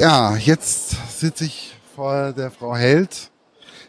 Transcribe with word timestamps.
Ja, 0.00 0.34
jetzt 0.34 0.96
sitze 1.18 1.44
ich 1.44 1.76
vor 1.94 2.32
der 2.32 2.50
Frau 2.50 2.74
Held. 2.74 3.30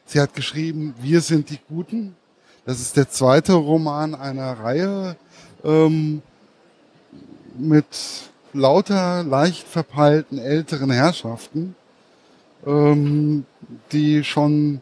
Sie 0.05 0.19
hat 0.19 0.33
geschrieben, 0.33 0.93
wir 0.99 1.21
sind 1.21 1.49
die 1.49 1.59
Guten. 1.69 2.17
Das 2.65 2.81
ist 2.81 2.97
der 2.97 3.09
zweite 3.09 3.53
Roman 3.53 4.13
einer 4.13 4.59
Reihe 4.59 5.15
ähm, 5.63 6.21
mit 7.57 7.85
lauter, 8.51 9.23
leicht 9.23 9.65
verpeilten 9.65 10.37
älteren 10.37 10.91
Herrschaften, 10.91 11.77
ähm, 12.67 13.45
die 13.93 14.25
schon 14.25 14.81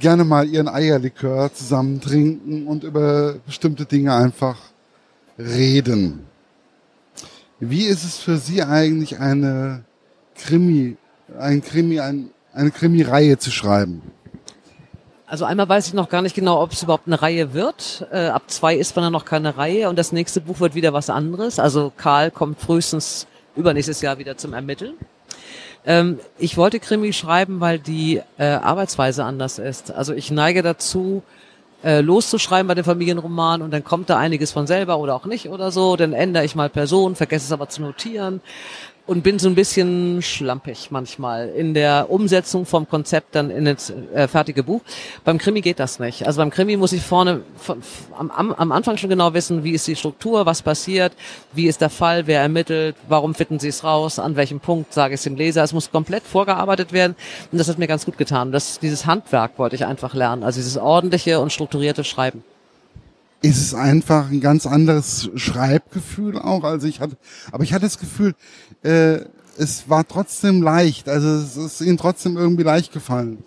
gerne 0.00 0.24
mal 0.24 0.48
ihren 0.48 0.66
Eierlikör 0.66 1.54
zusammen 1.54 2.00
trinken 2.00 2.66
und 2.66 2.82
über 2.82 3.36
bestimmte 3.46 3.84
Dinge 3.84 4.12
einfach 4.12 4.58
reden. 5.38 6.26
Wie 7.60 7.84
ist 7.84 8.02
es 8.02 8.18
für 8.18 8.38
Sie 8.38 8.60
eigentlich 8.64 9.20
eine 9.20 9.84
Krimi, 10.44 10.96
ein 11.38 11.62
Krimi, 11.62 12.00
ein, 12.00 12.30
eine 12.52 12.70
Krimi-Reihe 12.70 13.38
zu 13.38 13.50
schreiben? 13.50 14.02
Also 15.26 15.46
einmal 15.46 15.66
weiß 15.68 15.86
ich 15.86 15.94
noch 15.94 16.10
gar 16.10 16.20
nicht 16.20 16.34
genau, 16.34 16.60
ob 16.60 16.72
es 16.72 16.82
überhaupt 16.82 17.06
eine 17.06 17.22
Reihe 17.22 17.54
wird. 17.54 18.06
Äh, 18.12 18.26
ab 18.26 18.42
zwei 18.48 18.76
ist 18.76 18.94
man 18.96 19.04
dann 19.04 19.14
noch 19.14 19.24
keine 19.24 19.56
Reihe 19.56 19.88
und 19.88 19.98
das 19.98 20.12
nächste 20.12 20.42
Buch 20.42 20.60
wird 20.60 20.74
wieder 20.74 20.92
was 20.92 21.08
anderes. 21.08 21.58
Also 21.58 21.90
Karl 21.96 22.30
kommt 22.30 22.60
frühestens 22.60 23.26
übernächstes 23.56 24.02
Jahr 24.02 24.18
wieder 24.18 24.36
zum 24.36 24.52
Ermitteln. 24.52 24.94
Ähm, 25.86 26.18
ich 26.38 26.58
wollte 26.58 26.80
Krimi 26.80 27.14
schreiben, 27.14 27.60
weil 27.60 27.78
die 27.78 28.20
äh, 28.36 28.44
Arbeitsweise 28.44 29.24
anders 29.24 29.58
ist. 29.58 29.90
Also 29.90 30.12
ich 30.12 30.30
neige 30.30 30.62
dazu, 30.62 31.22
äh, 31.82 32.00
loszuschreiben 32.00 32.68
bei 32.68 32.74
dem 32.74 32.84
Familienroman 32.84 33.62
und 33.62 33.72
dann 33.72 33.82
kommt 33.82 34.10
da 34.10 34.18
einiges 34.18 34.52
von 34.52 34.66
selber 34.66 34.98
oder 34.98 35.14
auch 35.14 35.24
nicht 35.24 35.48
oder 35.48 35.70
so. 35.70 35.96
Dann 35.96 36.12
ändere 36.12 36.44
ich 36.44 36.54
mal 36.54 36.68
Personen, 36.68 37.16
vergesse 37.16 37.46
es 37.46 37.52
aber 37.52 37.70
zu 37.70 37.80
notieren 37.80 38.42
und 39.06 39.22
bin 39.22 39.38
so 39.38 39.48
ein 39.48 39.54
bisschen 39.54 40.22
schlampig 40.22 40.90
manchmal 40.90 41.48
in 41.48 41.74
der 41.74 42.06
Umsetzung 42.08 42.66
vom 42.66 42.88
Konzept 42.88 43.34
dann 43.34 43.50
in 43.50 43.64
das 43.64 43.90
äh, 43.90 44.28
fertige 44.28 44.62
Buch. 44.62 44.80
Beim 45.24 45.38
Krimi 45.38 45.60
geht 45.60 45.80
das 45.80 45.98
nicht. 45.98 46.26
Also 46.26 46.38
beim 46.38 46.50
Krimi 46.50 46.76
muss 46.76 46.92
ich 46.92 47.02
vorne 47.02 47.42
von, 47.56 47.82
am, 48.16 48.52
am 48.52 48.72
Anfang 48.72 48.96
schon 48.96 49.10
genau 49.10 49.34
wissen, 49.34 49.64
wie 49.64 49.72
ist 49.72 49.86
die 49.88 49.96
Struktur, 49.96 50.46
was 50.46 50.62
passiert, 50.62 51.12
wie 51.52 51.66
ist 51.66 51.80
der 51.80 51.90
Fall, 51.90 52.26
wer 52.26 52.40
ermittelt, 52.40 52.94
warum 53.08 53.34
finden 53.34 53.58
Sie 53.58 53.68
es 53.68 53.82
raus, 53.82 54.18
an 54.18 54.36
welchem 54.36 54.60
Punkt 54.60 54.92
sage 54.92 55.14
ich 55.14 55.18
es 55.18 55.24
dem 55.24 55.36
Leser. 55.36 55.64
Es 55.64 55.72
muss 55.72 55.90
komplett 55.90 56.22
vorgearbeitet 56.22 56.92
werden 56.92 57.16
und 57.50 57.58
das 57.58 57.68
hat 57.68 57.78
mir 57.78 57.88
ganz 57.88 58.04
gut 58.04 58.18
getan. 58.18 58.52
Das, 58.52 58.78
dieses 58.78 59.06
Handwerk 59.06 59.58
wollte 59.58 59.74
ich 59.74 59.84
einfach 59.84 60.14
lernen, 60.14 60.44
also 60.44 60.58
dieses 60.60 60.76
ordentliche 60.76 61.40
und 61.40 61.52
strukturierte 61.52 62.04
Schreiben 62.04 62.44
ist 63.42 63.60
es 63.60 63.74
einfach 63.74 64.30
ein 64.30 64.40
ganz 64.40 64.66
anderes 64.66 65.30
Schreibgefühl 65.34 66.38
auch. 66.38 66.64
Also 66.64 66.86
ich 66.86 67.00
hatte, 67.00 67.16
aber 67.50 67.64
ich 67.64 67.72
hatte 67.72 67.84
das 67.84 67.98
Gefühl, 67.98 68.34
äh, 68.82 69.20
es 69.58 69.88
war 69.88 70.06
trotzdem 70.06 70.62
leicht. 70.62 71.08
Also 71.08 71.28
es 71.28 71.56
ist 71.56 71.80
ihnen 71.80 71.98
trotzdem 71.98 72.36
irgendwie 72.36 72.62
leicht 72.62 72.92
gefallen. 72.92 73.44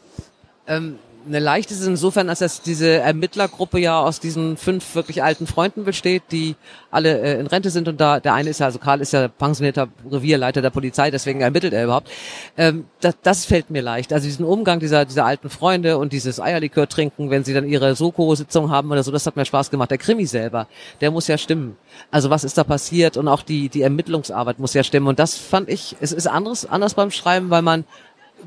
Ähm, 0.67 0.99
eine 1.26 1.40
leichte 1.40 1.73
ist 1.73 1.86
insofern, 1.86 2.30
als 2.30 2.40
dass 2.40 2.62
diese 2.62 3.00
Ermittlergruppe 3.00 3.80
ja 3.80 4.00
aus 4.00 4.20
diesen 4.20 4.58
fünf 4.58 4.95
wirklich 4.95 5.23
alten 5.23 5.48
Freunden 5.48 5.84
besteht, 5.84 6.23
die 6.31 6.56
alle 6.92 7.20
äh, 7.22 7.40
in 7.40 7.48
Rente 7.48 7.70
sind 7.70 7.88
und 7.88 8.00
da 8.00 8.20
der 8.20 8.34
eine 8.34 8.50
ist 8.50 8.59
ja, 8.59 8.68
also 8.68 8.80
Karl 8.80 9.02
ist 9.02 9.14
ja 9.14 9.28
pensionierter 9.28 9.88
Revierleiter 10.09 10.62
der 10.62 10.70
Polizei, 10.70 11.12
deswegen 11.12 11.42
ermittelt 11.42 11.73
er 11.73 11.84
überhaupt. 11.84 12.09
Ähm, 12.58 12.86
das, 13.02 13.16
das 13.23 13.46
fällt 13.46 13.70
mir 13.70 13.81
leicht. 13.81 14.14
Also 14.14 14.26
diesen 14.26 14.46
Umgang 14.46 14.80
dieser, 14.80 15.06
dieser 15.06 15.26
alten 15.26 15.50
Freunde 15.50 15.98
und 15.98 16.14
dieses 16.14 16.40
Eierlikör 16.40 16.88
trinken, 16.88 17.30
wenn 17.30 17.44
sie 17.44 17.53
dann 17.53 17.68
ihre 17.68 17.96
Soko-Sitzung 17.96 18.70
haben 18.70 18.92
oder 18.92 19.03
so, 19.03 19.12
das 19.12 19.26
hat 19.26 19.36
mir 19.36 19.46
Spaß 19.46 19.72
gemacht. 19.72 19.92
Der 19.92 19.98
Krimi 19.98 20.26
selber, 20.26 20.68
der 21.02 21.12
muss 21.12 21.28
ja 21.28 21.38
stimmen. 21.38 21.78
Also 22.12 22.30
was 22.30 22.44
ist 22.44 22.58
da 22.58 22.64
passiert 22.64 23.18
und 23.18 23.28
auch 23.28 23.42
die, 23.42 23.70
die 23.70 23.81
Ermittlungsarbeit 23.81 24.59
muss 24.59 24.73
ja 24.73 24.84
stimmen. 24.84 25.08
Und 25.08 25.20
das 25.20 25.36
fand 25.36 25.70
ich, 25.70 25.96
es 26.02 26.12
ist 26.12 26.28
anderes, 26.28 26.66
anders 26.66 26.94
beim 26.94 27.12
Schreiben, 27.12 27.50
weil 27.50 27.62
man 27.62 27.86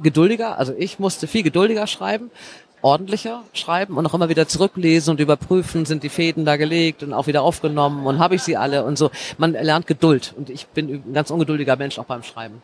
geduldiger, 0.02 0.58
also 0.58 0.74
ich 0.76 0.98
musste 0.98 1.26
viel 1.26 1.42
geduldiger 1.42 1.86
schreiben, 1.86 2.30
ordentlicher 2.82 3.42
schreiben 3.52 3.96
und 3.96 4.06
auch 4.06 4.14
immer 4.14 4.28
wieder 4.28 4.48
zurücklesen 4.48 5.12
und 5.12 5.20
überprüfen, 5.20 5.84
sind 5.84 6.02
die 6.02 6.08
Fäden 6.08 6.44
da 6.44 6.56
gelegt 6.56 7.02
und 7.02 7.12
auch 7.12 7.26
wieder 7.26 7.42
aufgenommen 7.42 8.06
und 8.06 8.18
habe 8.18 8.34
ich 8.34 8.42
sie 8.42 8.56
alle 8.56 8.84
und 8.84 8.98
so. 8.98 9.10
Man 9.36 9.52
lernt 9.52 9.86
Geduld 9.86 10.34
und 10.36 10.50
ich 10.50 10.66
bin 10.68 10.88
ein 10.88 11.12
ganz 11.12 11.30
ungeduldiger 11.30 11.76
Mensch 11.76 11.98
auch 11.98 12.04
beim 12.04 12.22
Schreiben. 12.22 12.62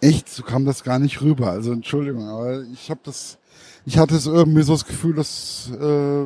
Echt, 0.00 0.28
so 0.28 0.42
kam 0.42 0.64
das 0.64 0.84
gar 0.84 0.98
nicht 0.98 1.22
rüber. 1.22 1.50
Also 1.50 1.72
Entschuldigung, 1.72 2.28
aber 2.28 2.62
ich 2.72 2.90
habe 2.90 3.00
das, 3.04 3.38
ich 3.86 3.98
hatte 3.98 4.14
es 4.14 4.26
irgendwie 4.26 4.62
so 4.62 4.72
das 4.72 4.84
Gefühl, 4.84 5.14
dass 5.14 5.70
äh, 5.80 6.24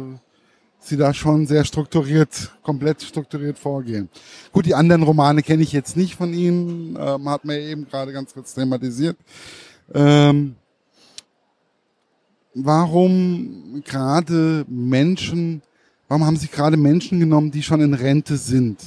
sie 0.81 0.97
da 0.97 1.15
schon 1.15 1.47
sehr 1.47 1.65
strukturiert, 1.65 2.51
komplett 2.63 3.03
strukturiert 3.03 3.59
vorgehen. 3.59 4.09
Gut, 4.51 4.67
die 4.67 4.75
anderen 4.75 5.03
Romane 5.03 5.43
kenne 5.43 5.63
ich 5.63 5.73
jetzt 5.73 5.97
nicht 5.97 6.17
von 6.17 6.33
Ihnen, 6.33 6.97
ähm, 6.99 7.29
hat 7.29 7.45
mir 7.45 7.61
eben 7.61 7.87
gerade 7.87 8.13
ganz 8.13 8.35
kurz 8.35 8.55
thematisiert. 8.55 9.17
Ähm, 9.95 10.57
warum 12.55 13.83
gerade 13.85 14.65
Menschen, 14.69 15.63
warum 16.09 16.25
haben 16.25 16.37
Sie 16.37 16.49
gerade 16.49 16.77
Menschen 16.77 17.21
genommen, 17.21 17.51
die 17.51 17.63
schon 17.63 17.81
in 17.81 17.95
Rente 17.95 18.37
sind? 18.37 18.79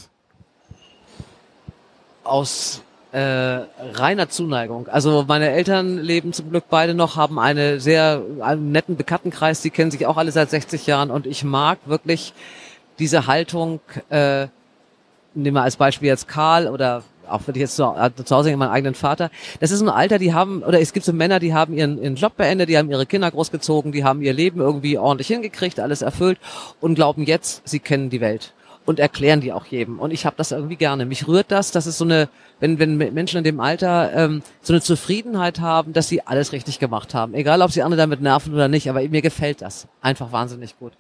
Aus 2.24 2.82
äh, 3.12 3.20
reiner 3.20 4.30
Zuneigung. 4.30 4.88
Also 4.88 5.26
meine 5.28 5.50
Eltern 5.50 6.00
leben 6.00 6.34
zum 6.34 6.50
Glück 6.50 6.66
beide 6.70 6.96
noch, 6.96 7.16
haben 7.16 7.38
eine 7.38 7.80
sehr 7.80 8.24
einen 8.42 8.72
netten 8.72 8.98
Bekanntenkreis, 8.98 9.62
die 9.62 9.70
kennen 9.70 9.92
sich 9.92 10.08
auch 10.08 10.18
alle 10.18 10.32
seit 10.32 10.50
60 10.50 10.88
Jahren 10.88 11.12
und 11.12 11.28
ich 11.28 11.44
mag 11.44 11.78
wirklich 11.86 12.34
diese 12.98 13.28
Haltung, 13.28 13.82
äh, 14.10 14.48
nehmen 15.36 15.56
wir 15.56 15.62
als 15.62 15.76
Beispiel 15.76 16.08
jetzt 16.08 16.28
Karl 16.28 16.68
oder 16.68 17.04
auch 17.28 17.42
wenn 17.46 17.56
ich 17.56 17.62
jetzt 17.62 17.76
zu, 17.76 17.84
äh, 17.84 18.12
zu 18.24 18.36
Hause 18.36 18.56
meinen 18.56 18.70
eigenen 18.70 18.96
Vater, 18.96 19.30
das 19.60 19.72
ist 19.72 19.82
ein 19.82 19.90
Alter, 19.90 20.20
die 20.20 20.34
haben, 20.34 20.64
oder 20.64 20.80
es 20.80 20.94
gibt 20.94 21.06
so 21.06 21.14
Männer, 21.14 21.40
die 21.40 21.54
haben 21.54 21.74
ihren, 21.74 22.02
ihren 22.02 22.16
Job 22.16 22.38
beendet, 22.38 22.70
die 22.70 22.78
haben 22.78 22.90
ihre 22.90 23.06
Kinder 23.06 23.30
großgezogen, 23.32 23.92
die 23.92 24.04
haben 24.04 24.22
ihr 24.22 24.34
Leben 24.34 24.60
irgendwie 24.60 24.98
ordentlich 24.98 25.28
hingekriegt, 25.28 25.80
alles 25.80 26.02
erfüllt 26.02 26.40
und 26.82 26.96
glauben 26.96 27.24
jetzt, 27.24 27.62
sie 27.66 27.80
kennen 27.80 28.10
die 28.10 28.22
Welt 28.22 28.54
und 28.86 29.00
erklären 29.00 29.42
die 29.42 29.54
auch 29.54 29.66
jedem. 29.66 30.00
Und 30.00 30.12
ich 30.12 30.26
habe 30.26 30.36
das 30.38 30.52
irgendwie 30.52 30.76
gerne. 30.76 31.06
Mich 31.06 31.28
rührt 31.28 31.52
das, 31.52 31.72
dass 31.72 31.86
es 31.86 31.98
so 31.98 32.06
eine, 32.06 32.30
wenn, 32.60 32.80
wenn 32.80 32.98
Menschen 32.98 33.38
in 33.38 33.44
dem 33.44 33.60
Alter 33.60 34.12
ähm, 34.14 34.44
so 34.62 34.74
eine 34.74 34.82
Zufriedenheit 34.82 35.60
haben, 35.60 35.94
dass 35.94 36.10
sie 36.10 36.22
alles 36.22 36.52
richtig 36.52 36.80
gemacht 36.80 37.14
haben. 37.14 37.34
Egal, 37.34 37.62
ob 37.62 37.72
sie 37.72 37.84
andere 37.84 38.02
damit 38.02 38.22
nerven 38.22 38.54
oder 38.54 38.68
nicht, 38.68 38.90
aber 38.90 39.02
mir 39.02 39.22
gefällt 39.22 39.62
das 39.62 39.88
einfach 40.02 40.32
wahnsinnig 40.32 40.78
gut. 40.78 40.94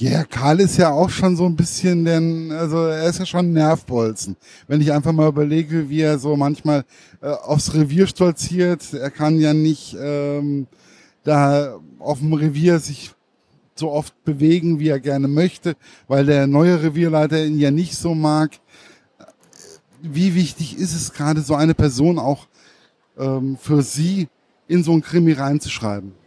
Ja, 0.00 0.24
Karl 0.24 0.60
ist 0.60 0.78
ja 0.78 0.92
auch 0.92 1.10
schon 1.10 1.36
so 1.36 1.44
ein 1.44 1.56
bisschen, 1.56 2.06
denn 2.06 2.50
also 2.52 2.86
er 2.86 3.04
ist 3.04 3.18
ja 3.18 3.26
schon 3.26 3.50
ein 3.50 3.52
Nervbolzen. 3.52 4.34
Wenn 4.66 4.80
ich 4.80 4.92
einfach 4.92 5.12
mal 5.12 5.28
überlege, 5.28 5.90
wie 5.90 6.00
er 6.00 6.18
so 6.18 6.36
manchmal 6.36 6.86
äh, 7.20 7.28
aufs 7.28 7.74
Revier 7.74 8.06
stolziert, 8.06 8.94
er 8.94 9.10
kann 9.10 9.38
ja 9.38 9.52
nicht 9.52 9.94
ähm, 10.00 10.68
da 11.22 11.78
auf 11.98 12.20
dem 12.20 12.32
Revier 12.32 12.78
sich 12.78 13.12
so 13.74 13.90
oft 13.90 14.14
bewegen, 14.24 14.78
wie 14.80 14.88
er 14.88 15.00
gerne 15.00 15.28
möchte, 15.28 15.76
weil 16.08 16.24
der 16.24 16.46
neue 16.46 16.82
Revierleiter 16.82 17.44
ihn 17.44 17.58
ja 17.58 17.70
nicht 17.70 17.94
so 17.94 18.14
mag. 18.14 18.52
Wie 20.00 20.34
wichtig 20.34 20.78
ist 20.78 20.94
es 20.94 21.12
gerade, 21.12 21.42
so 21.42 21.54
eine 21.56 21.74
Person 21.74 22.18
auch 22.18 22.46
ähm, 23.18 23.58
für 23.60 23.82
Sie 23.82 24.28
in 24.66 24.82
so 24.82 24.92
ein 24.92 25.02
Krimi 25.02 25.32
reinzuschreiben? 25.32 26.19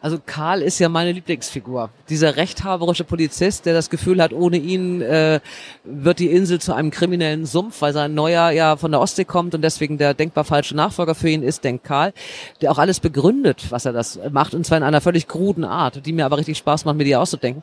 Also 0.00 0.18
Karl 0.24 0.60
ist 0.60 0.78
ja 0.78 0.88
meine 0.88 1.10
Lieblingsfigur. 1.10 1.90
Dieser 2.10 2.36
rechthaberische 2.36 3.02
Polizist, 3.02 3.64
der 3.64 3.72
das 3.72 3.88
Gefühl 3.88 4.22
hat, 4.22 4.32
ohne 4.32 4.58
ihn 4.58 5.00
äh, 5.00 5.40
wird 5.84 6.18
die 6.18 6.30
Insel 6.30 6.60
zu 6.60 6.74
einem 6.74 6.90
kriminellen 6.90 7.46
Sumpf, 7.46 7.80
weil 7.80 7.94
sein 7.94 8.14
neuer 8.14 8.50
ja 8.50 8.76
von 8.76 8.92
der 8.92 9.00
Ostsee 9.00 9.24
kommt 9.24 9.54
und 9.54 9.62
deswegen 9.62 9.96
der 9.96 10.12
denkbar 10.12 10.44
falsche 10.44 10.76
Nachfolger 10.76 11.14
für 11.14 11.30
ihn 11.30 11.42
ist, 11.42 11.64
denkt 11.64 11.84
Karl, 11.84 12.12
der 12.60 12.70
auch 12.70 12.78
alles 12.78 13.00
begründet, 13.00 13.66
was 13.70 13.86
er 13.86 13.92
das 13.92 14.20
macht, 14.30 14.54
und 14.54 14.66
zwar 14.66 14.78
in 14.78 14.84
einer 14.84 15.00
völlig 15.00 15.28
kruden 15.28 15.64
Art, 15.64 16.04
die 16.04 16.12
mir 16.12 16.26
aber 16.26 16.36
richtig 16.36 16.58
Spaß 16.58 16.84
macht, 16.84 16.96
mir 16.96 17.04
die 17.04 17.16
auszudenken. 17.16 17.62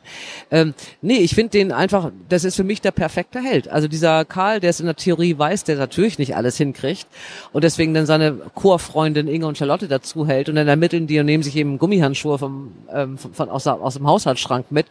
Ähm, 0.50 0.74
nee, 1.02 1.18
ich 1.18 1.34
finde 1.34 1.50
den 1.50 1.72
einfach, 1.72 2.10
das 2.28 2.44
ist 2.44 2.56
für 2.56 2.64
mich 2.64 2.80
der 2.80 2.90
perfekte 2.90 3.40
Held. 3.40 3.68
Also 3.68 3.86
dieser 3.86 4.24
Karl, 4.24 4.58
der 4.58 4.70
es 4.70 4.80
in 4.80 4.86
der 4.86 4.96
Theorie 4.96 5.38
weiß, 5.38 5.64
der 5.64 5.76
natürlich 5.76 6.18
nicht 6.18 6.36
alles 6.36 6.56
hinkriegt 6.56 7.06
und 7.52 7.64
deswegen 7.64 7.94
dann 7.94 8.06
seine 8.06 8.32
Chorfreundin 8.54 9.28
Inge 9.28 9.46
und 9.46 9.56
Charlotte 9.56 9.86
dazu 9.88 10.26
hält 10.26 10.48
und 10.48 10.56
dann 10.56 10.68
ermitteln 10.68 11.06
die 11.06 11.20
und 11.20 11.26
nehmen 11.26 11.42
sich 11.42 11.56
eben 11.56 11.78
Gummihandschuhe 11.78 12.23
Handschuhe 12.24 12.38
vom, 12.38 12.72
ähm, 12.90 13.18
von, 13.18 13.48
aus, 13.48 13.66
aus 13.66 13.94
dem 13.94 14.06
Haushaltsschrank 14.06 14.66
mit, 14.70 14.86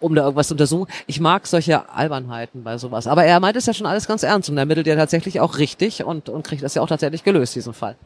um 0.00 0.14
da 0.14 0.22
irgendwas 0.22 0.48
zu 0.48 0.54
untersuchen. 0.54 0.90
Ich 1.06 1.20
mag 1.20 1.46
solche 1.46 1.88
Albernheiten 1.90 2.62
bei 2.64 2.78
sowas. 2.78 3.06
Aber 3.06 3.24
er 3.24 3.40
meint 3.40 3.56
es 3.56 3.66
ja 3.66 3.74
schon 3.74 3.86
alles 3.86 4.06
ganz 4.06 4.22
ernst 4.22 4.48
und 4.48 4.56
er 4.56 4.62
ermittelt 4.62 4.86
ja 4.86 4.96
tatsächlich 4.96 5.40
auch 5.40 5.58
richtig 5.58 6.04
und, 6.04 6.28
und 6.28 6.46
kriegt 6.46 6.62
das 6.62 6.74
ja 6.74 6.82
auch 6.82 6.88
tatsächlich 6.88 7.24
gelöst, 7.24 7.54
diesen 7.54 7.74
Fall. 7.74 7.96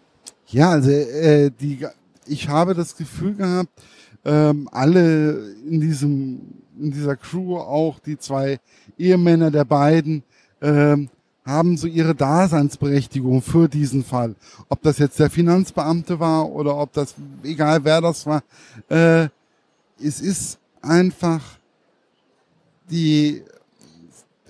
Ja, 0.49 0.70
also 0.70 0.90
äh, 0.90 1.50
die, 1.50 1.87
ich 2.26 2.49
habe 2.49 2.75
das 2.75 2.96
Gefühl 2.96 3.34
gehabt, 3.34 3.70
ähm, 4.25 4.69
alle 4.70 5.55
in 5.69 5.81
diesem 5.81 6.40
in 6.81 6.90
dieser 6.90 7.17
Crew, 7.17 7.58
auch 7.58 7.99
die 8.00 8.19
zwei 8.19 8.58
Ehemänner 8.99 9.50
der 9.50 9.64
beiden, 9.64 10.23
ähm, 10.62 11.11
haben 11.44 11.77
so 11.77 11.87
ihre 11.87 12.15
Daseinsberechtigung 12.15 13.43
für 13.43 13.69
diesen 13.69 14.05
Fall. 14.05 14.35
Ob 14.69 14.83
das 14.83 14.99
jetzt 14.99 15.19
der 15.19 15.31
Finanzbeamte 15.31 16.21
war 16.21 16.49
oder 16.50 16.77
ob 16.77 16.93
das, 16.93 17.15
egal 17.43 17.85
wer 17.85 18.00
das 18.00 18.27
war, 18.27 18.43
äh, 18.89 19.29
es 19.99 20.21
ist 20.21 20.59
einfach 20.81 21.41
die, 22.91 23.43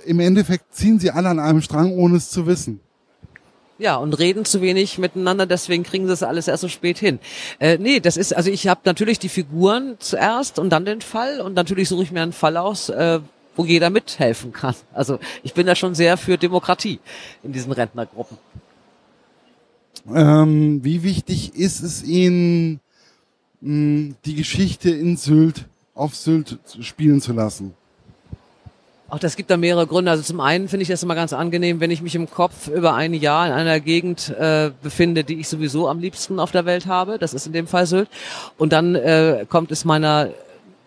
im 0.04 0.20
Endeffekt 0.20 0.74
ziehen 0.74 0.98
sie 0.98 1.10
alle 1.10 1.28
an 1.28 1.38
einem 1.38 1.62
Strang, 1.62 1.92
ohne 1.92 2.16
es 2.16 2.30
zu 2.30 2.46
wissen. 2.46 2.80
Ja, 3.78 3.96
und 3.96 4.18
reden 4.18 4.44
zu 4.44 4.60
wenig 4.60 4.98
miteinander, 4.98 5.46
deswegen 5.46 5.82
kriegen 5.82 6.06
sie 6.06 6.12
es 6.12 6.22
alles 6.22 6.46
erst 6.46 6.60
so 6.60 6.68
spät 6.68 6.98
hin. 6.98 7.18
Äh, 7.58 7.78
nee, 7.78 8.00
das 8.00 8.16
ist, 8.16 8.36
also 8.36 8.50
ich 8.50 8.68
habe 8.68 8.82
natürlich 8.84 9.18
die 9.18 9.28
Figuren 9.28 9.96
zuerst 9.98 10.58
und 10.58 10.70
dann 10.70 10.84
den 10.84 11.00
Fall 11.00 11.40
und 11.40 11.54
natürlich 11.54 11.88
suche 11.88 12.04
ich 12.04 12.12
mir 12.12 12.22
einen 12.22 12.32
Fall 12.32 12.56
aus, 12.56 12.90
äh, 12.90 13.20
wo 13.56 13.64
jeder 13.64 13.90
mithelfen 13.90 14.52
kann. 14.52 14.74
Also 14.92 15.18
ich 15.42 15.54
bin 15.54 15.66
da 15.66 15.74
schon 15.74 15.94
sehr 15.94 16.16
für 16.16 16.38
Demokratie 16.38 17.00
in 17.42 17.52
diesen 17.52 17.72
Rentnergruppen. 17.72 18.38
Ähm, 20.12 20.82
wie 20.82 21.02
wichtig 21.02 21.54
ist 21.54 21.82
es 21.82 22.02
Ihnen, 22.02 22.80
mh, 23.60 24.14
die 24.24 24.34
Geschichte 24.34 24.90
in 24.90 25.16
Sylt, 25.16 25.66
auf 25.94 26.16
Sylt 26.16 26.58
spielen 26.80 27.20
zu 27.20 27.32
lassen? 27.32 27.74
Auch 29.12 29.18
das 29.18 29.36
gibt 29.36 29.50
da 29.50 29.58
mehrere 29.58 29.86
Gründe. 29.86 30.10
Also 30.10 30.22
zum 30.22 30.40
einen 30.40 30.68
finde 30.68 30.82
ich 30.82 30.88
das 30.88 31.02
immer 31.02 31.14
ganz 31.14 31.34
angenehm, 31.34 31.80
wenn 31.80 31.90
ich 31.90 32.00
mich 32.00 32.14
im 32.14 32.30
Kopf 32.30 32.68
über 32.68 32.94
ein 32.94 33.12
Jahr 33.12 33.46
in 33.46 33.52
einer 33.52 33.78
Gegend 33.78 34.30
äh, 34.30 34.70
befinde, 34.82 35.22
die 35.22 35.38
ich 35.38 35.48
sowieso 35.48 35.86
am 35.86 36.00
liebsten 36.00 36.40
auf 36.40 36.50
der 36.50 36.64
Welt 36.64 36.86
habe. 36.86 37.18
Das 37.18 37.34
ist 37.34 37.46
in 37.46 37.52
dem 37.52 37.66
Fall 37.66 37.86
Sylt. 37.86 38.08
Und 38.56 38.72
dann 38.72 38.94
äh, 38.94 39.44
kommt 39.50 39.70
es 39.70 39.84
meiner 39.84 40.30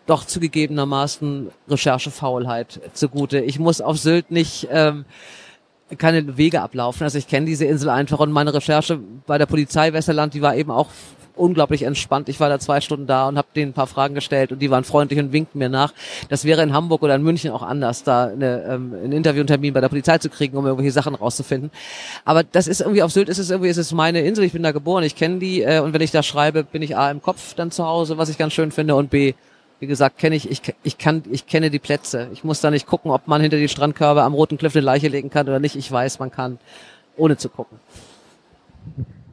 doch 0.06 0.26
zugegebenermaßen 0.26 1.50
Recherchefaulheit 1.68 2.80
zugute. 2.94 3.40
Ich 3.40 3.60
muss 3.60 3.82
auf 3.82 3.98
Sylt 3.98 4.32
nicht 4.32 4.68
ähm, 4.72 5.06
keine 5.98 6.38
Wege 6.38 6.62
ablaufen. 6.62 7.04
Also 7.04 7.18
ich 7.18 7.28
kenne 7.28 7.46
diese 7.46 7.66
Insel 7.66 7.90
einfach 7.90 8.20
und 8.20 8.32
meine 8.32 8.54
Recherche 8.54 9.00
bei 9.26 9.38
der 9.38 9.46
Polizei 9.46 9.94
Westerland, 9.94 10.34
die 10.34 10.42
war 10.42 10.56
eben 10.56 10.72
auch 10.72 10.90
unglaublich 11.36 11.84
entspannt. 11.84 12.30
Ich 12.30 12.40
war 12.40 12.50
da 12.50 12.60
zwei 12.60 12.82
Stunden 12.82 13.08
da 13.08 13.28
und 13.28 13.38
habe 13.38 13.48
denen 13.56 13.72
ein 13.72 13.74
paar 13.74 13.88
Fragen 13.88 14.16
gestellt 14.16 14.52
und 14.52 14.60
die 14.60 14.72
waren 14.72 14.84
freundlich 14.84 15.20
und 15.20 15.34
winkten 15.34 15.60
mir 15.60 15.70
nach. 15.70 15.94
Das 16.30 16.46
wäre 16.46 16.64
in 16.64 16.74
Hamburg 16.74 17.04
oder 17.04 17.16
in 17.16 17.24
München 17.24 17.52
auch 17.52 17.62
anders, 17.62 18.04
da 18.04 18.28
eine, 18.28 18.64
ähm, 18.64 18.94
einen 18.94 19.12
Interviewtermin 19.12 19.74
bei 19.74 19.82
der 19.82 19.90
Polizei 19.90 20.18
zu 20.18 20.30
kriegen, 20.30 20.58
um 20.58 20.66
irgendwelche 20.66 20.94
Sachen 20.94 21.16
rauszufinden. 21.16 21.72
Aber 22.24 22.44
das 22.44 22.68
ist 22.68 22.82
irgendwie 22.82 23.04
auf 23.04 23.12
Sylt 23.12 23.30
ist 23.30 23.38
es 23.38 23.50
irgendwie 23.50 23.70
ist 23.70 23.78
es 23.78 23.92
meine 23.92 24.22
Insel. 24.22 24.46
Ich 24.46 24.54
bin 24.54 24.64
da 24.64 24.72
geboren, 24.72 25.04
ich 25.04 25.16
kenne 25.16 25.40
die 25.40 25.62
äh, 25.62 25.80
und 25.80 25.94
wenn 25.94 26.02
ich 26.02 26.12
da 26.12 26.24
schreibe, 26.24 26.64
bin 26.64 26.82
ich 26.82 26.96
a 26.96 27.12
im 27.12 27.22
Kopf 27.22 27.54
dann 27.56 27.72
zu 27.72 27.86
Hause, 27.86 28.18
was 28.18 28.30
ich 28.30 28.38
ganz 28.38 28.54
schön 28.54 28.72
finde 28.72 28.96
und 28.96 29.10
b 29.10 29.34
wie 29.80 29.88
gesagt, 29.88 30.18
kenne 30.18 30.36
ich, 30.36 30.50
ich, 30.50 30.62
ich 30.84 30.98
kann, 30.98 31.24
ich 31.30 31.48
kenne 31.48 31.70
die 31.70 31.80
Plätze. 31.80 32.30
Ich 32.32 32.44
muss 32.44 32.62
da 32.62 32.72
nicht 32.72 32.88
gucken, 32.88 33.12
ob 33.12 33.28
man 33.28 33.42
hinter 33.42 33.58
die 33.58 33.68
Strandkörbe 33.68 34.24
am 34.24 34.34
Roten 34.34 34.58
Cliff 34.58 34.76
eine 34.76 34.86
Leiche 34.86 35.08
legen 35.08 35.30
kann 35.30 35.48
oder 35.48 35.60
nicht. 35.60 35.76
Ich 35.76 35.92
weiß, 35.92 36.20
man 36.20 36.32
kann, 36.32 36.60
ohne 37.18 37.38
zu 37.38 37.50
gucken. 37.50 37.80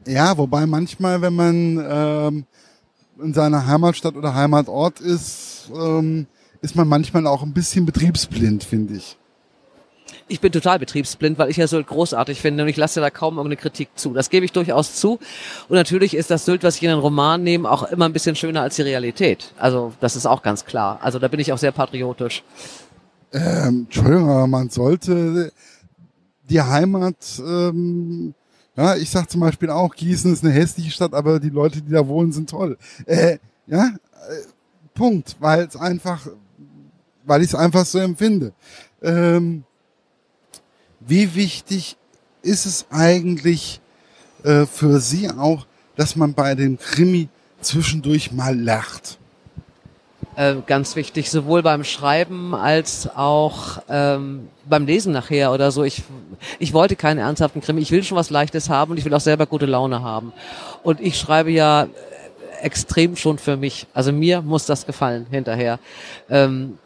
Ja, 0.05 0.37
wobei 0.37 0.65
manchmal, 0.65 1.21
wenn 1.21 1.33
man 1.33 1.85
ähm, 1.89 2.45
in 3.21 3.33
seiner 3.33 3.65
Heimatstadt 3.65 4.15
oder 4.15 4.35
Heimatort 4.35 4.99
ist, 4.99 5.71
ähm, 5.73 6.27
ist 6.61 6.75
man 6.75 6.87
manchmal 6.87 7.25
auch 7.27 7.43
ein 7.43 7.53
bisschen 7.53 7.85
betriebsblind, 7.85 8.63
finde 8.63 8.95
ich. 8.95 9.17
Ich 10.27 10.39
bin 10.41 10.51
total 10.51 10.79
betriebsblind, 10.79 11.37
weil 11.37 11.49
ich 11.49 11.57
ja 11.57 11.67
Sylt 11.67 11.87
großartig 11.87 12.41
finde 12.41 12.63
und 12.63 12.69
ich 12.69 12.77
lasse 12.77 13.01
da 13.01 13.09
kaum 13.09 13.37
irgendeine 13.37 13.57
Kritik 13.57 13.89
zu. 13.95 14.13
Das 14.13 14.29
gebe 14.29 14.45
ich 14.45 14.51
durchaus 14.51 14.95
zu. 14.95 15.19
Und 15.69 15.75
natürlich 15.75 16.15
ist 16.15 16.31
das 16.31 16.45
Sylt, 16.45 16.63
was 16.63 16.77
ich 16.77 16.83
in 16.83 16.89
einen 16.89 16.99
Roman 16.99 17.43
nehme, 17.43 17.69
auch 17.69 17.83
immer 17.83 18.05
ein 18.05 18.13
bisschen 18.13 18.35
schöner 18.35 18.61
als 18.61 18.75
die 18.75 18.83
Realität. 18.83 19.53
Also 19.57 19.93
das 19.99 20.15
ist 20.15 20.25
auch 20.25 20.41
ganz 20.41 20.65
klar. 20.65 20.99
Also 21.01 21.19
da 21.19 21.27
bin 21.27 21.39
ich 21.39 21.51
auch 21.53 21.57
sehr 21.57 21.71
patriotisch. 21.71 22.43
Ähm, 23.31 23.85
Entschuldigung, 23.85 24.29
aber 24.29 24.47
man 24.47 24.69
sollte 24.69 25.51
die 26.49 26.61
Heimat 26.61 27.15
ähm, 27.39 28.35
ja, 28.75 28.95
ich 28.95 29.09
sag 29.09 29.29
zum 29.29 29.41
Beispiel 29.41 29.69
auch, 29.69 29.93
Gießen 29.93 30.33
ist 30.33 30.43
eine 30.43 30.53
hässliche 30.53 30.89
Stadt, 30.89 31.13
aber 31.13 31.39
die 31.39 31.49
Leute, 31.49 31.81
die 31.81 31.91
da 31.91 32.07
wohnen, 32.07 32.31
sind 32.31 32.49
toll. 32.49 32.77
Äh, 33.05 33.37
ja, 33.67 33.87
äh, 33.87 33.91
Punkt, 34.95 35.35
weil 35.39 35.65
es 35.65 35.75
einfach, 35.75 36.27
weil 37.23 37.41
ich 37.41 37.49
es 37.49 37.55
einfach 37.55 37.85
so 37.85 37.99
empfinde. 37.99 38.53
Ähm, 39.01 39.63
wie 41.07 41.35
wichtig 41.35 41.97
ist 42.41 42.65
es 42.65 42.85
eigentlich 42.89 43.79
äh, 44.43 44.65
für 44.65 44.99
Sie 44.99 45.29
auch, 45.29 45.65
dass 45.95 46.15
man 46.15 46.33
bei 46.33 46.55
dem 46.55 46.77
Krimi 46.77 47.29
zwischendurch 47.61 48.31
mal 48.31 48.57
lacht? 48.59 49.17
Äh, 50.35 50.55
ganz 50.65 50.95
wichtig, 50.95 51.29
sowohl 51.29 51.61
beim 51.61 51.83
Schreiben 51.83 52.55
als 52.55 53.07
auch 53.15 53.83
ähm, 53.87 54.47
beim 54.65 54.85
Lesen 54.87 55.13
nachher 55.13 55.51
oder 55.51 55.71
so. 55.71 55.83
Ich, 55.83 56.01
ich 56.57 56.73
wollte 56.73 56.95
keinen 56.95 57.19
ernsthaften 57.19 57.61
Krimi. 57.61 57.81
Ich 57.81 57.91
will 57.91 58.03
schon 58.03 58.17
was 58.17 58.31
Leichtes 58.31 58.69
haben 58.69 58.91
und 58.91 58.97
ich 58.97 59.05
will 59.05 59.13
auch 59.13 59.19
selber 59.19 59.45
gute 59.45 59.67
Laune 59.67 60.01
haben. 60.01 60.33
Und 60.81 60.99
ich 61.01 61.19
schreibe 61.19 61.51
ja 61.51 61.87
extrem 62.63 63.15
schon 63.15 63.37
für 63.37 63.57
mich. 63.57 63.85
Also 63.93 64.11
mir 64.11 64.41
muss 64.41 64.65
das 64.65 64.87
gefallen 64.87 65.27
hinterher. 65.29 65.79
Ähm, 66.29 66.79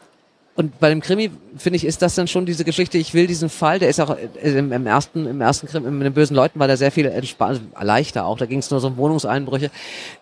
und 0.58 0.80
bei 0.80 0.88
dem 0.88 1.00
Krimi, 1.00 1.30
finde 1.56 1.76
ich, 1.76 1.84
ist 1.84 2.02
das 2.02 2.16
dann 2.16 2.26
schon 2.26 2.44
diese 2.44 2.64
Geschichte, 2.64 2.98
ich 2.98 3.14
will 3.14 3.28
diesen 3.28 3.48
Fall, 3.48 3.78
der 3.78 3.88
ist 3.90 4.00
auch 4.00 4.10
äh, 4.10 4.58
im, 4.58 4.72
im 4.72 4.86
ersten, 4.88 5.24
im 5.24 5.40
ersten 5.40 5.68
Krimi, 5.68 5.88
mit 5.88 6.04
den 6.04 6.14
bösen 6.14 6.34
Leuten 6.34 6.58
war 6.58 6.66
der 6.66 6.76
sehr 6.76 6.90
viel 6.90 7.06
entspannt, 7.06 7.60
also 7.74 7.86
leichter 7.86 8.26
auch, 8.26 8.36
da 8.38 8.44
ging 8.44 8.58
es 8.58 8.68
nur 8.68 8.80
so 8.80 8.88
um 8.88 8.96
Wohnungseinbrüche. 8.96 9.70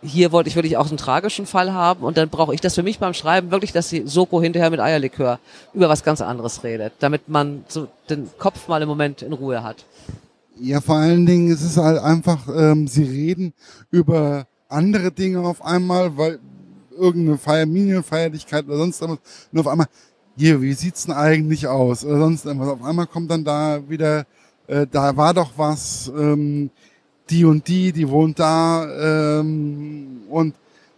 Hier 0.03 0.33
wollte 0.33 0.51
ich 0.51 0.55
wirklich 0.55 0.77
auch 0.77 0.89
einen 0.89 0.99
tragischen 0.99 1.47
Fall 1.47 1.73
haben 1.73 2.05
und 2.05 2.19
dann 2.19 2.29
brauche 2.29 2.53
ich 2.53 2.61
das 2.61 2.75
für 2.75 2.83
mich 2.83 2.99
beim 2.99 3.15
Schreiben 3.15 3.51
wirklich, 3.51 3.73
dass 3.73 3.89
die 3.89 4.03
Soko 4.05 4.43
hinterher 4.43 4.69
mit 4.69 4.79
Eierlikör 4.79 5.39
über 5.73 5.89
was 5.89 6.05
ganz 6.05 6.21
anderes 6.21 6.63
redet, 6.63 6.93
damit 6.99 7.31
man 7.31 7.65
so 7.69 7.89
den 8.11 8.29
Kopf 8.37 8.69
mal 8.69 8.83
im 8.83 8.89
Moment 8.89 9.23
in 9.23 9.33
Ruhe 9.33 9.65
hat. 9.65 9.87
Ja, 10.61 10.83
vor 10.83 10.97
allen 10.97 11.25
Dingen 11.25 11.49
ist 11.49 11.63
es 11.63 11.79
halt 11.79 11.99
einfach, 11.99 12.47
ähm, 12.55 12.89
sie 12.89 13.05
reden 13.05 13.55
über 13.91 14.47
andere 14.69 15.13
Dinge 15.13 15.41
auf 15.41 15.65
einmal, 15.65 16.19
weil 16.19 16.41
irgendeine 16.95 17.39
Familienfeierlichkeit 17.39 18.67
oder 18.67 18.77
sonst 18.79 19.01
was, 19.01 19.19
und 19.53 19.59
auf 19.59 19.69
einmal 19.69 19.87
hier, 20.37 20.61
wie 20.61 20.75
sieht's 20.75 21.07
denn 21.07 21.15
eigentlich 21.15 21.67
aus? 21.67 22.05
Oder 22.05 22.19
sonst 22.19 22.45
irgendwas. 22.45 22.69
Auf 22.69 22.85
einmal 22.85 23.07
kommt 23.07 23.31
dann 23.31 23.45
da 23.45 23.81
wieder, 23.89 24.27
äh, 24.67 24.87
da 24.91 25.17
war 25.17 25.33
doch 25.35 25.53
was, 25.57 26.13
ähm, 26.17 26.71
die 27.31 27.45
und 27.45 27.67
die, 27.67 27.93
die 27.93 28.09
wohnt 28.09 28.39
da, 28.39 29.41
ähm, 29.41 30.23
und 30.29 30.55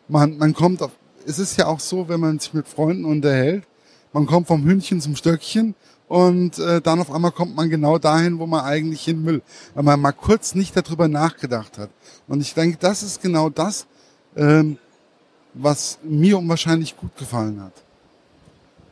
man, 0.08 0.37
man 0.38 0.52
kommt 0.55 0.82
auf, 0.82 0.90
es 1.25 1.38
ist 1.38 1.56
ja 1.56 1.67
auch 1.67 1.81
so, 1.81 2.08
wenn 2.08 2.20
man 2.20 2.38
sich 2.38 2.52
mit 2.52 2.67
Freunden 2.69 3.05
unterhält, 3.05 3.64
man 4.12 4.26
kommt 4.26 4.49
vom 4.49 4.64
Hündchen 4.64 5.00
zum 5.00 5.17
Stöckchen 5.17 5.75
und 6.08 6.58
äh, 6.58 6.81
dann 6.81 7.00
auf 7.00 7.12
einmal 7.12 7.32
kommt 7.32 7.55
man 7.55 7.70
genau 7.70 7.99
dahin, 7.99 8.38
wo 8.38 8.46
man 8.46 8.64
eigentlich 8.64 9.02
hin 9.02 9.25
will, 9.25 9.43
weil 9.75 9.84
man 9.84 10.00
mal 10.00 10.12
kurz 10.12 10.55
nicht 10.55 10.76
darüber 10.76 11.08
nachgedacht 11.08 11.79
hat. 11.79 11.91
Und 12.26 12.41
ich 12.41 12.55
denke, 12.55 12.79
das 12.81 13.02
ist 13.02 13.23
genau 13.23 13.50
das, 13.50 13.87
ähm, 14.37 14.79
was 15.55 15.99
mir 16.02 16.38
unwahrscheinlich 16.38 16.96
gut 16.96 17.17
gefallen 17.17 17.61
hat 17.62 17.73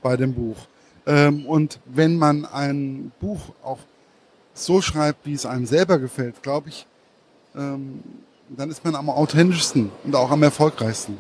bei 0.07 0.17
dem 0.17 0.35
Buch. 0.35 0.57
Ähm, 1.05 1.47
und 1.47 1.81
wenn 1.85 2.17
man 2.17 2.45
ein 2.45 3.11
Buch 3.21 3.41
auch 3.65 3.81
so 4.55 4.81
schreibt, 4.81 5.27
wie 5.27 5.35
es 5.35 5.45
einem 5.45 5.67
selber 5.67 5.99
gefällt, 5.99 6.45
glaube 6.45 6.69
ich, 6.69 6.87
ähm, 7.57 8.05
dann 8.57 8.71
ist 8.71 8.85
man 8.85 8.95
am 8.95 9.11
authentischsten 9.11 9.91
und 10.05 10.15
auch 10.15 10.31
am 10.31 10.45
erfolgreichsten. 10.45 11.17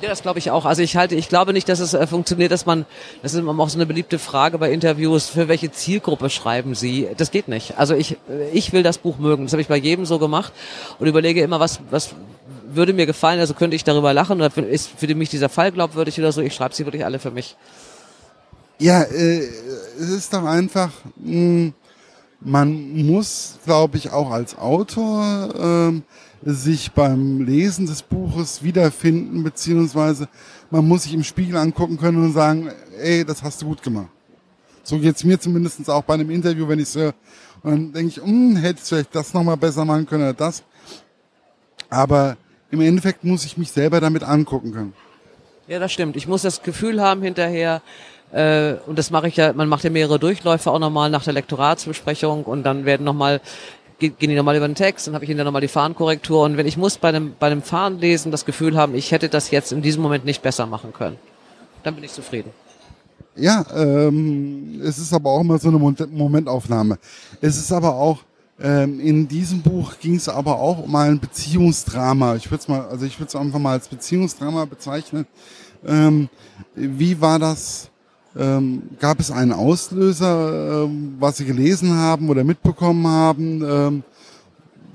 Ja, 0.00 0.08
das 0.08 0.22
glaube 0.22 0.40
ich 0.40 0.50
auch. 0.50 0.64
Also 0.64 0.82
ich 0.82 0.96
halte, 0.96 1.14
ich 1.14 1.28
glaube 1.28 1.52
nicht, 1.52 1.68
dass 1.68 1.78
es 1.78 1.94
äh, 1.94 2.04
funktioniert, 2.08 2.50
dass 2.50 2.66
man, 2.66 2.84
das 3.22 3.34
ist 3.34 3.38
immer 3.38 3.56
auch 3.62 3.68
so 3.68 3.78
eine 3.78 3.86
beliebte 3.86 4.18
Frage 4.18 4.58
bei 4.58 4.72
Interviews, 4.72 5.28
für 5.28 5.46
welche 5.46 5.70
Zielgruppe 5.70 6.28
schreiben 6.28 6.74
Sie? 6.74 7.06
Das 7.16 7.30
geht 7.30 7.46
nicht. 7.46 7.78
Also 7.78 7.94
ich, 7.94 8.16
äh, 8.28 8.50
ich 8.52 8.72
will 8.72 8.82
das 8.82 8.98
Buch 8.98 9.18
mögen. 9.18 9.44
Das 9.44 9.52
habe 9.52 9.62
ich 9.62 9.68
bei 9.68 9.76
jedem 9.76 10.04
so 10.04 10.18
gemacht 10.18 10.52
und 10.98 11.06
überlege 11.06 11.40
immer, 11.42 11.60
was, 11.60 11.78
was 11.90 12.16
würde 12.74 12.92
mir 12.92 13.06
gefallen, 13.06 13.40
also 13.40 13.54
könnte 13.54 13.76
ich 13.76 13.84
darüber 13.84 14.12
lachen 14.12 14.40
oder 14.40 14.56
ist 14.68 14.90
für 14.96 15.14
mich 15.14 15.30
dieser 15.30 15.48
Fall 15.48 15.72
glaubwürdig 15.72 16.18
oder 16.18 16.32
so. 16.32 16.40
Ich 16.40 16.54
schreibe 16.54 16.74
sie 16.74 16.84
wirklich 16.84 17.04
alle 17.04 17.18
für 17.18 17.30
mich. 17.30 17.56
Ja, 18.78 19.02
äh, 19.02 19.48
es 19.98 20.10
ist 20.10 20.32
doch 20.32 20.44
einfach, 20.44 20.90
mh, 21.16 21.32
hm, 21.32 21.74
man 22.40 23.06
muss, 23.06 23.58
glaube 23.64 23.96
ich, 23.96 24.10
auch 24.10 24.30
als 24.30 24.58
Autor 24.58 25.92
äh, 26.44 26.50
sich 26.50 26.90
beim 26.90 27.42
Lesen 27.42 27.86
des 27.86 28.02
Buches 28.02 28.62
wiederfinden, 28.62 29.44
beziehungsweise 29.44 30.28
man 30.70 30.88
muss 30.88 31.04
sich 31.04 31.14
im 31.14 31.22
Spiegel 31.22 31.56
angucken 31.56 31.98
können 31.98 32.24
und 32.24 32.32
sagen, 32.32 32.70
ey, 33.00 33.24
das 33.24 33.42
hast 33.42 33.62
du 33.62 33.66
gut 33.66 33.82
gemacht. 33.82 34.08
So 34.82 34.98
geht's 34.98 35.22
mir 35.22 35.38
zumindest 35.38 35.88
auch 35.88 36.02
bei 36.02 36.14
einem 36.14 36.30
Interview, 36.30 36.66
wenn 36.66 36.80
ich 36.80 36.88
so, 36.88 37.12
und 37.62 37.70
dann 37.70 37.92
denke 37.92 38.08
ich, 38.08 38.16
hm, 38.16 38.56
hätte 38.56 38.80
ich 38.82 38.88
vielleicht 38.88 39.14
das 39.14 39.32
nochmal 39.32 39.56
besser 39.56 39.84
machen 39.84 40.06
können 40.06 40.24
oder 40.24 40.34
das. 40.34 40.64
Aber 41.88 42.36
im 42.72 42.80
Endeffekt 42.80 43.22
muss 43.22 43.44
ich 43.44 43.56
mich 43.56 43.70
selber 43.70 44.00
damit 44.00 44.24
angucken 44.24 44.72
können. 44.72 44.94
Ja, 45.68 45.78
das 45.78 45.92
stimmt. 45.92 46.16
Ich 46.16 46.26
muss 46.26 46.42
das 46.42 46.62
Gefühl 46.62 47.00
haben 47.00 47.22
hinterher, 47.22 47.82
äh, 48.32 48.74
und 48.86 48.98
das 48.98 49.10
mache 49.10 49.28
ich 49.28 49.36
ja, 49.36 49.52
man 49.52 49.68
macht 49.68 49.84
ja 49.84 49.90
mehrere 49.90 50.18
Durchläufe 50.18 50.70
auch 50.70 50.78
nochmal 50.78 51.10
nach 51.10 51.22
der 51.22 51.34
Lektoratsbesprechung 51.34 52.44
und 52.44 52.64
dann 52.64 52.84
werden 52.84 53.04
nochmal 53.04 53.40
gehen 53.98 54.16
die 54.18 54.34
nochmal 54.34 54.56
über 54.56 54.66
den 54.66 54.74
Text, 54.74 55.06
dann 55.06 55.14
habe 55.14 55.24
ich 55.24 55.30
ihnen 55.30 55.38
dann 55.38 55.44
nochmal 55.44 55.60
die 55.60 55.68
Fahrenkorrektur 55.68 56.42
und 56.42 56.56
wenn 56.56 56.66
ich 56.66 56.76
muss 56.76 56.98
bei 56.98 57.10
einem, 57.10 57.36
bei 57.38 57.46
einem 57.46 57.62
Fahrenlesen 57.62 58.32
das 58.32 58.44
Gefühl 58.44 58.76
haben, 58.76 58.96
ich 58.96 59.12
hätte 59.12 59.28
das 59.28 59.52
jetzt 59.52 59.70
in 59.70 59.80
diesem 59.80 60.02
Moment 60.02 60.24
nicht 60.24 60.42
besser 60.42 60.66
machen 60.66 60.92
können, 60.92 61.18
dann 61.84 61.94
bin 61.94 62.02
ich 62.02 62.12
zufrieden. 62.12 62.50
Ja, 63.36 63.64
ähm, 63.72 64.80
es 64.84 64.98
ist 64.98 65.12
aber 65.14 65.30
auch 65.30 65.40
immer 65.40 65.58
so 65.58 65.68
eine 65.68 65.78
Momentaufnahme. 65.78 66.98
Es 67.40 67.56
ist 67.56 67.70
aber 67.72 67.94
auch 67.94 68.18
ähm, 68.60 69.00
in 69.00 69.28
diesem 69.28 69.62
Buch 69.62 69.98
ging 70.00 70.16
es 70.16 70.28
aber 70.28 70.58
auch 70.58 70.78
um 70.78 70.94
ein 70.94 71.18
Beziehungsdrama. 71.18 72.36
Ich 72.36 72.50
würde 72.50 72.62
es 72.62 72.68
mal, 72.68 72.82
also 72.82 73.06
ich 73.06 73.18
würde 73.18 73.28
es 73.28 73.36
einfach 73.36 73.58
mal 73.58 73.72
als 73.72 73.88
Beziehungsdrama 73.88 74.64
bezeichnen. 74.66 75.26
Ähm, 75.86 76.28
wie 76.74 77.20
war 77.20 77.38
das? 77.38 77.90
Ähm, 78.38 78.82
gab 78.98 79.20
es 79.20 79.30
einen 79.30 79.52
Auslöser, 79.52 80.84
ähm, 80.84 81.16
was 81.18 81.36
Sie 81.36 81.44
gelesen 81.44 81.94
haben 81.94 82.30
oder 82.30 82.44
mitbekommen 82.44 83.06
haben, 83.06 83.62
ähm, 83.62 84.04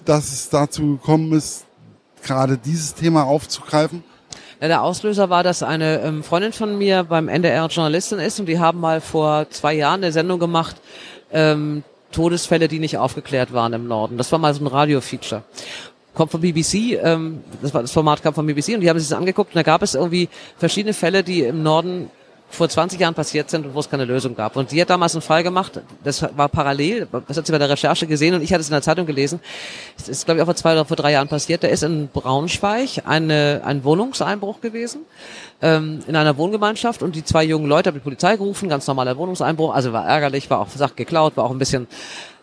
dass 0.06 0.32
es 0.32 0.50
dazu 0.50 0.98
gekommen 0.98 1.34
ist, 1.34 1.66
gerade 2.24 2.58
dieses 2.58 2.96
Thema 2.96 3.26
aufzugreifen? 3.26 4.04
Ja, 4.60 4.68
der 4.68 4.82
Auslöser 4.82 5.30
war, 5.30 5.44
dass 5.44 5.62
eine 5.62 6.02
ähm, 6.02 6.24
Freundin 6.24 6.52
von 6.52 6.80
mir 6.80 7.04
beim 7.04 7.28
NDR 7.28 7.68
Journalistin 7.68 8.18
ist 8.18 8.40
und 8.40 8.48
die 8.48 8.58
haben 8.58 8.80
mal 8.80 9.02
vor 9.02 9.48
zwei 9.52 9.76
Jahren 9.76 10.04
eine 10.04 10.12
Sendung 10.12 10.40
gemacht, 10.40 10.78
ähm, 11.32 11.84
Todesfälle, 12.18 12.68
die 12.68 12.80
nicht 12.80 12.98
aufgeklärt 12.98 13.54
waren 13.54 13.74
im 13.74 13.88
Norden. 13.88 14.18
Das 14.18 14.32
war 14.32 14.40
mal 14.40 14.52
so 14.54 14.64
ein 14.64 14.68
Radio-Feature 14.68 15.44
kommt 16.16 16.32
vom 16.32 16.42
BBC, 16.42 17.00
ähm, 17.04 17.44
das, 17.62 17.76
war, 17.76 17.84
das 17.84 17.92
Format 17.92 18.24
kam 18.24 18.34
vom 18.34 18.48
BBC 18.48 18.70
und 18.70 18.82
die 18.82 18.90
haben 18.90 18.98
sich 18.98 19.08
das 19.08 19.16
angeguckt 19.16 19.52
und 19.52 19.56
da 19.56 19.62
gab 19.62 19.84
es 19.84 19.94
irgendwie 19.94 20.30
verschiedene 20.58 20.96
Fälle, 20.96 21.24
die 21.24 21.44
im 21.44 21.62
Norden 21.62 22.10
vor 22.50 22.70
20 22.70 23.00
Jahren 23.00 23.14
passiert 23.14 23.50
sind 23.50 23.66
und 23.66 23.74
wo 23.74 23.80
es 23.80 23.90
keine 23.90 24.06
Lösung 24.06 24.36
gab. 24.36 24.56
Und 24.56 24.72
die 24.72 24.82
hat 24.82 24.90
damals 24.90 25.14
einen 25.14 25.22
Fall 25.22 25.44
gemacht, 25.44 25.82
das 26.04 26.26
war 26.36 26.48
parallel, 26.48 27.08
das 27.28 27.38
hat 27.38 27.46
sie 27.46 27.52
bei 27.52 27.58
der 27.58 27.70
Recherche 27.70 28.08
gesehen 28.08 28.36
und 28.36 28.42
ich 28.42 28.54
hatte 28.54 28.62
es 28.62 28.70
in 28.70 28.74
der 28.74 28.82
Zeitung 28.82 29.06
gelesen. 29.06 29.40
Das 29.98 30.08
ist, 30.08 30.26
glaube 30.26 30.40
ich, 30.40 30.42
auch 30.42 30.48
vor 30.48 30.56
zwei 30.56 30.72
oder 30.72 30.86
vor 30.86 30.98
drei 30.98 31.12
Jahren 31.12 31.28
passiert. 31.28 31.64
Da 31.64 31.68
ist 31.68 31.84
in 31.84 32.08
Braunschweig 32.08 33.04
eine, 33.06 33.62
ein 33.66 33.84
Wohnungseinbruch 33.84 34.62
gewesen 34.62 35.02
ähm, 35.62 36.00
in 36.08 36.16
einer 36.16 36.38
Wohngemeinschaft 36.38 37.04
und 37.04 37.16
die 37.16 37.24
zwei 37.24 37.44
jungen 37.44 37.68
Leute 37.68 37.90
haben 37.90 37.96
die 37.96 38.04
Polizei 38.04 38.38
gerufen, 38.38 38.70
ganz 38.70 38.88
normaler 38.88 39.18
Wohnungseinbruch, 39.18 39.74
also 39.74 39.92
war 39.92 40.08
ärgerlich, 40.08 40.50
war 40.50 40.60
auch 40.60 40.70
Sache 40.70 40.96
geklaut, 40.96 41.36
war 41.36 41.44
auch 41.44 41.52
ein 41.52 41.60
bisschen 41.60 41.88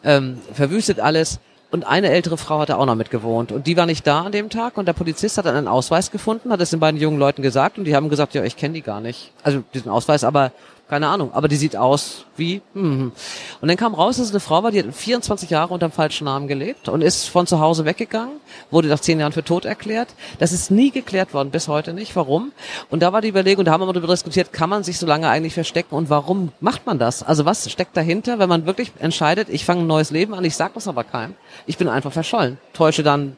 ähm, 0.05 0.39
verwüstet 0.53 1.01
alles. 1.01 1.41
Und 1.75 1.85
eine 1.89 2.11
ältere 2.11 2.39
Frau 2.39 2.61
hatte 2.61 2.79
auch 2.79 2.87
noch 2.87 2.95
mitgewohnt. 2.95 3.51
Und 3.51 3.67
die 3.67 3.77
war 3.77 3.85
nicht 3.85 4.07
da 4.07 4.21
an 4.21 4.31
dem 4.31 4.49
Tag. 4.49 4.79
Und 4.79 4.87
der 4.87 4.93
Polizist 4.93 5.39
hat 5.39 5.47
dann 5.47 5.57
einen 5.57 5.67
Ausweis 5.67 6.13
gefunden, 6.13 6.53
hat 6.53 6.61
es 6.61 6.71
den 6.71 6.79
beiden 6.79 7.01
jungen 7.01 7.19
Leuten 7.19 7.43
gesagt. 7.43 7.79
Und 7.79 7.85
die 7.85 7.97
haben 7.97 8.09
gesagt, 8.09 8.33
ja, 8.33 8.45
ich 8.45 8.57
kenne 8.57 8.75
die 8.75 8.81
gar 8.81 9.01
nicht. 9.01 9.33
Also 9.43 9.65
diesen 9.75 9.91
Ausweis, 9.91 10.23
aber 10.23 10.53
keine 10.89 11.09
Ahnung, 11.09 11.33
aber 11.33 11.49
die 11.49 11.57
sieht 11.57 11.77
aus 11.77 12.27
wie. 12.37 12.61
Hm. 12.75 13.13
Und 13.61 13.69
dann 13.69 13.77
kam 13.77 13.95
raus, 13.95 14.17
dass 14.17 14.27
es 14.27 14.33
eine 14.33 14.41
Frau 14.41 14.63
war, 14.63 14.71
die 14.71 14.81
hat 14.81 14.95
24 14.95 15.49
Jahre 15.49 15.73
unter 15.73 15.89
dem 15.89 15.93
falschen 15.93 16.27
Namen 16.27 16.47
gelebt 16.47 16.89
und 16.89 17.01
ist 17.01 17.29
von 17.29 17.47
zu 17.47 17.59
Hause 17.59 17.85
weggegangen, 17.85 18.37
wurde 18.71 18.89
nach 18.89 19.01
zehn 19.01 19.19
Jahren 19.19 19.33
für 19.33 19.45
tot 19.45 19.65
erklärt. 19.65 20.09
Das 20.39 20.53
ist 20.53 20.71
nie 20.71 20.91
geklärt 20.91 21.33
worden, 21.33 21.51
bis 21.51 21.69
heute 21.69 21.95
nicht. 21.95 22.15
Warum? 22.17 22.53
Und 22.91 23.03
da 23.03 23.13
war 23.13 23.23
die 23.23 23.29
Überlegung, 23.29 23.65
da 23.65 23.73
haben 23.73 23.81
wir 23.81 23.87
mal 23.87 23.93
darüber 23.93 24.13
diskutiert, 24.13 24.53
kann 24.53 24.69
man 24.69 24.85
sich 24.85 24.99
so 24.99 25.07
lange 25.07 25.29
eigentlich 25.29 25.55
verstecken 25.55 25.95
und 25.95 26.11
warum 26.11 26.53
macht 26.61 26.87
man 26.87 26.99
das? 26.99 27.23
Also 27.23 27.45
was 27.47 27.71
steckt 27.71 27.97
dahinter, 27.97 28.39
wenn 28.39 28.49
man 28.49 28.67
wirklich 28.67 28.93
entscheidet, 28.99 29.49
ich 29.49 29.65
fange 29.65 29.81
ein 29.81 29.87
neues 29.87 30.11
Leben 30.11 30.35
an, 30.35 30.45
ich 30.45 30.55
sag 30.55 30.75
das 30.75 30.87
aber 30.87 31.05
keinem. 31.05 31.35
Ich 31.67 31.79
bin 31.79 31.89
einfach 31.89 32.13
verschollen, 32.13 32.59
täusche 32.75 33.03
dann 33.03 33.37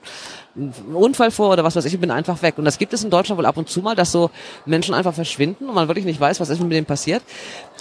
einen 0.57 0.95
Unfall 0.95 1.31
vor 1.31 1.51
oder 1.53 1.65
was 1.65 1.77
weiß 1.77 1.85
ich 1.85 1.95
ich 1.95 2.01
bin 2.01 2.11
einfach 2.11 2.43
weg. 2.43 2.59
Und 2.59 2.65
das 2.65 2.79
gibt 2.79 2.93
es 2.93 3.05
in 3.05 3.11
Deutschland 3.11 3.39
wohl 3.39 3.47
ab 3.47 3.57
und 3.57 3.69
zu 3.69 3.81
mal, 3.81 3.95
dass 3.95 4.13
so 4.13 4.31
Menschen 4.65 4.95
einfach 4.95 5.15
verschwinden 5.15 5.69
und 5.69 5.75
man 5.75 5.89
wirklich 5.89 6.05
nicht 6.05 6.21
weiß, 6.21 6.41
was 6.41 6.49
ist 6.49 6.61
mit 6.61 6.73
denen 6.73 6.87
passiert. 6.87 7.23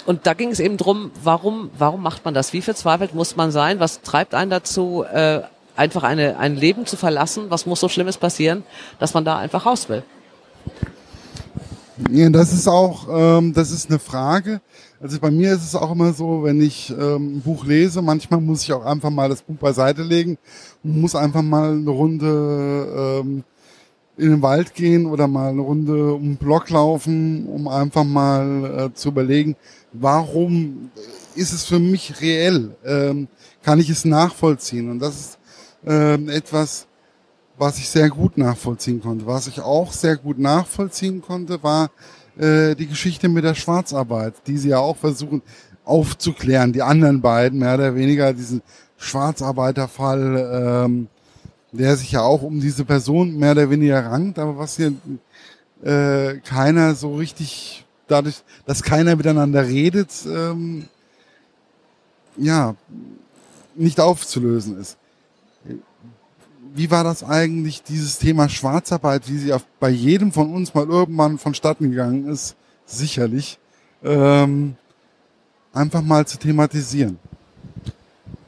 Und 0.04 0.26
da 0.26 0.34
ging 0.34 0.50
es 0.50 0.60
eben 0.60 0.76
drum, 0.76 1.10
warum, 1.22 1.70
warum 1.76 2.02
macht 2.02 2.24
man 2.24 2.34
das? 2.34 2.52
Wie 2.52 2.62
verzweifelt 2.62 3.14
muss 3.14 3.36
man 3.36 3.50
sein? 3.50 3.80
Was 3.80 4.02
treibt 4.02 4.34
einen 4.34 4.50
dazu, 4.50 5.04
äh, 5.10 5.40
einfach 5.76 6.02
eine, 6.02 6.38
ein 6.38 6.56
Leben 6.56 6.86
zu 6.86 6.96
verlassen? 6.96 7.46
Was 7.48 7.66
muss 7.66 7.80
so 7.80 7.88
Schlimmes 7.88 8.16
passieren, 8.16 8.64
dass 8.98 9.14
man 9.14 9.24
da 9.24 9.38
einfach 9.38 9.66
raus 9.66 9.88
will? 9.88 10.02
Ja, 12.10 12.28
das 12.28 12.52
ist 12.52 12.68
auch, 12.68 13.08
ähm, 13.10 13.54
das 13.54 13.70
ist 13.70 13.88
eine 13.88 13.98
Frage. 13.98 14.60
Also 15.00 15.18
bei 15.18 15.30
mir 15.30 15.54
ist 15.54 15.64
es 15.64 15.74
auch 15.74 15.90
immer 15.92 16.12
so, 16.12 16.42
wenn 16.44 16.60
ich 16.60 16.90
ähm, 16.90 17.36
ein 17.36 17.40
Buch 17.40 17.64
lese, 17.64 18.02
manchmal 18.02 18.42
muss 18.42 18.64
ich 18.64 18.72
auch 18.74 18.84
einfach 18.84 19.08
mal 19.08 19.30
das 19.30 19.40
Buch 19.40 19.56
beiseite 19.56 20.02
legen 20.02 20.36
und 20.84 21.00
muss 21.00 21.14
einfach 21.14 21.40
mal 21.40 21.72
eine 21.72 21.88
Runde 21.88 23.22
ähm, 23.22 23.44
in 24.18 24.30
den 24.30 24.42
Wald 24.42 24.74
gehen 24.74 25.06
oder 25.06 25.26
mal 25.26 25.48
eine 25.48 25.62
Runde 25.62 26.12
um 26.12 26.22
den 26.22 26.36
Block 26.36 26.68
laufen, 26.68 27.46
um 27.46 27.66
einfach 27.66 28.04
mal 28.04 28.90
äh, 28.90 28.94
zu 28.94 29.08
überlegen, 29.08 29.56
warum 29.94 30.90
ist 31.34 31.54
es 31.54 31.64
für 31.64 31.78
mich 31.78 32.20
reell? 32.20 32.76
Ähm, 32.84 33.28
kann 33.62 33.80
ich 33.80 33.88
es 33.88 34.04
nachvollziehen? 34.04 34.90
Und 34.90 34.98
das 34.98 35.18
ist 35.18 35.38
ähm, 35.86 36.28
etwas, 36.28 36.86
was 37.58 37.78
ich 37.78 37.88
sehr 37.88 38.10
gut 38.10 38.38
nachvollziehen 38.38 39.00
konnte. 39.00 39.26
Was 39.26 39.46
ich 39.46 39.60
auch 39.60 39.92
sehr 39.92 40.16
gut 40.16 40.38
nachvollziehen 40.38 41.22
konnte, 41.22 41.62
war 41.62 41.90
äh, 42.38 42.74
die 42.74 42.86
Geschichte 42.86 43.28
mit 43.28 43.44
der 43.44 43.54
Schwarzarbeit, 43.54 44.34
die 44.46 44.58
sie 44.58 44.70
ja 44.70 44.78
auch 44.78 44.96
versuchen 44.96 45.42
aufzuklären. 45.84 46.72
Die 46.72 46.82
anderen 46.82 47.20
beiden, 47.20 47.60
mehr 47.60 47.74
oder 47.74 47.94
weniger 47.94 48.32
diesen 48.32 48.62
Schwarzarbeiterfall, 48.98 50.84
ähm, 50.84 51.08
der 51.72 51.96
sich 51.96 52.12
ja 52.12 52.22
auch 52.22 52.42
um 52.42 52.60
diese 52.60 52.84
Person 52.84 53.36
mehr 53.36 53.52
oder 53.52 53.70
weniger 53.70 54.04
rankt, 54.04 54.38
aber 54.38 54.58
was 54.58 54.76
hier 54.76 54.92
äh, 55.82 56.38
keiner 56.40 56.94
so 56.94 57.14
richtig, 57.16 57.84
dadurch, 58.06 58.42
dass 58.64 58.82
keiner 58.82 59.16
miteinander 59.16 59.66
redet, 59.66 60.10
ähm, 60.26 60.88
ja, 62.38 62.74
nicht 63.74 64.00
aufzulösen 64.00 64.78
ist 64.78 64.96
wie 66.74 66.90
war 66.90 67.04
das 67.04 67.22
eigentlich, 67.22 67.82
dieses 67.82 68.18
Thema 68.18 68.48
Schwarzarbeit, 68.48 69.28
wie 69.28 69.38
sie 69.38 69.52
auf, 69.52 69.64
bei 69.80 69.88
jedem 69.88 70.32
von 70.32 70.52
uns 70.52 70.74
mal 70.74 70.86
irgendwann 70.86 71.38
vonstatten 71.38 71.90
gegangen 71.90 72.28
ist, 72.28 72.56
sicherlich, 72.84 73.58
ähm, 74.04 74.76
einfach 75.72 76.02
mal 76.02 76.26
zu 76.26 76.38
thematisieren. 76.38 77.18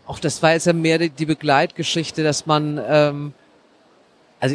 Auch 0.06 0.18
das 0.18 0.42
war 0.42 0.52
jetzt 0.52 0.66
ja 0.66 0.72
mehr 0.72 0.98
die, 0.98 1.26
Begleitgeschichte, 1.26 2.22
dass 2.22 2.46
man, 2.46 2.80
ähm, 2.86 3.34
also 4.40 4.54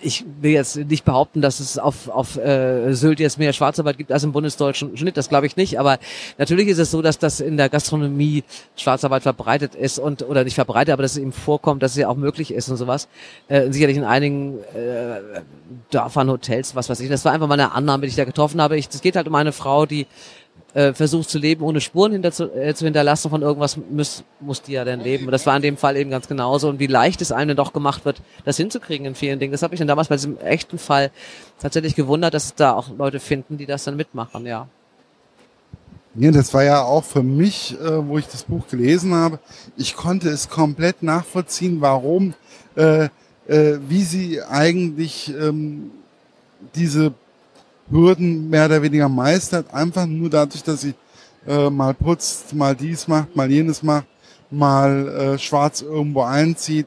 ich 0.00 0.24
will 0.40 0.52
jetzt 0.52 0.76
nicht 0.76 1.04
behaupten, 1.04 1.40
dass 1.40 1.60
es 1.60 1.78
auf, 1.78 2.08
auf 2.08 2.36
äh, 2.36 2.92
Sylt 2.94 3.20
jetzt 3.20 3.38
mehr 3.38 3.52
Schwarzarbeit 3.52 3.98
gibt 3.98 4.12
als 4.12 4.24
im 4.24 4.32
bundesdeutschen 4.32 4.96
Schnitt, 4.96 5.16
das 5.16 5.28
glaube 5.28 5.46
ich 5.46 5.56
nicht, 5.56 5.78
aber 5.78 5.98
natürlich 6.38 6.68
ist 6.68 6.78
es 6.78 6.90
so, 6.90 7.02
dass 7.02 7.18
das 7.18 7.40
in 7.40 7.56
der 7.56 7.68
Gastronomie 7.68 8.44
Schwarzarbeit 8.76 9.22
verbreitet 9.22 9.74
ist 9.74 9.98
und 9.98 10.22
oder 10.22 10.44
nicht 10.44 10.54
verbreitet, 10.54 10.92
aber 10.92 11.02
dass 11.02 11.12
es 11.12 11.18
eben 11.18 11.32
vorkommt, 11.32 11.82
dass 11.82 11.92
es 11.92 11.98
ja 11.98 12.08
auch 12.08 12.16
möglich 12.16 12.52
ist 12.52 12.68
und 12.68 12.76
sowas. 12.76 13.08
Äh, 13.48 13.72
sicherlich 13.72 13.96
in 13.96 14.04
einigen 14.04 14.58
äh, 14.74 15.40
Dörfern, 15.90 16.30
Hotels, 16.30 16.74
was 16.74 16.88
weiß 16.88 17.00
ich. 17.00 17.08
Das 17.08 17.24
war 17.24 17.32
einfach 17.32 17.48
mal 17.48 17.54
eine 17.54 17.72
Annahme, 17.72 18.02
die 18.02 18.08
ich 18.08 18.16
da 18.16 18.24
getroffen 18.24 18.60
habe. 18.60 18.78
Es 18.78 19.00
geht 19.00 19.16
halt 19.16 19.28
um 19.28 19.34
eine 19.34 19.52
Frau, 19.52 19.86
die 19.86 20.06
äh, 20.78 20.94
versucht 20.94 21.28
zu 21.28 21.38
leben, 21.38 21.64
ohne 21.64 21.80
Spuren 21.80 22.12
hinter 22.12 22.30
zu, 22.30 22.54
äh, 22.54 22.72
zu 22.72 22.84
hinterlassen 22.84 23.30
von 23.30 23.42
irgendwas, 23.42 23.76
muss, 23.90 24.22
muss 24.38 24.62
die 24.62 24.72
ja 24.72 24.84
dann 24.84 25.00
leben. 25.00 25.24
Und 25.26 25.32
das 25.32 25.44
war 25.44 25.56
in 25.56 25.62
dem 25.62 25.76
Fall 25.76 25.96
eben 25.96 26.08
ganz 26.08 26.28
genauso. 26.28 26.68
Und 26.68 26.78
wie 26.78 26.86
leicht 26.86 27.20
es 27.20 27.32
einem 27.32 27.56
doch 27.56 27.72
gemacht 27.72 28.04
wird, 28.04 28.22
das 28.44 28.58
hinzukriegen 28.58 29.04
in 29.04 29.16
vielen 29.16 29.40
Dingen. 29.40 29.50
Das 29.50 29.62
habe 29.62 29.74
ich 29.74 29.78
dann 29.80 29.88
damals 29.88 30.06
bei 30.06 30.14
diesem 30.14 30.38
echten 30.38 30.78
Fall 30.78 31.10
tatsächlich 31.60 31.96
gewundert, 31.96 32.32
dass 32.32 32.44
es 32.44 32.54
da 32.54 32.74
auch 32.74 32.90
Leute 32.96 33.18
finden, 33.18 33.56
die 33.58 33.66
das 33.66 33.82
dann 33.82 33.96
mitmachen, 33.96 34.46
ja. 34.46 34.68
Ja, 36.14 36.30
das 36.30 36.54
war 36.54 36.62
ja 36.62 36.82
auch 36.82 37.04
für 37.04 37.24
mich, 37.24 37.76
äh, 37.80 38.06
wo 38.06 38.16
ich 38.18 38.28
das 38.28 38.44
Buch 38.44 38.68
gelesen 38.68 39.14
habe. 39.14 39.40
Ich 39.76 39.96
konnte 39.96 40.28
es 40.28 40.48
komplett 40.48 41.02
nachvollziehen, 41.02 41.80
warum, 41.80 42.34
äh, 42.76 43.08
äh, 43.48 43.78
wie 43.88 44.04
sie 44.04 44.42
eigentlich 44.42 45.34
ähm, 45.34 45.90
diese 46.76 47.14
Hürden 47.90 48.50
mehr 48.50 48.66
oder 48.66 48.82
weniger 48.82 49.08
meistert, 49.08 49.72
einfach 49.72 50.06
nur 50.06 50.30
dadurch, 50.30 50.62
dass 50.62 50.82
sie 50.82 50.94
äh, 51.46 51.70
mal 51.70 51.94
putzt, 51.94 52.54
mal 52.54 52.74
dies 52.74 53.08
macht, 53.08 53.34
mal 53.34 53.50
jenes 53.50 53.82
macht, 53.82 54.06
mal 54.50 55.08
äh, 55.08 55.38
schwarz 55.38 55.82
irgendwo 55.82 56.22
einzieht. 56.22 56.86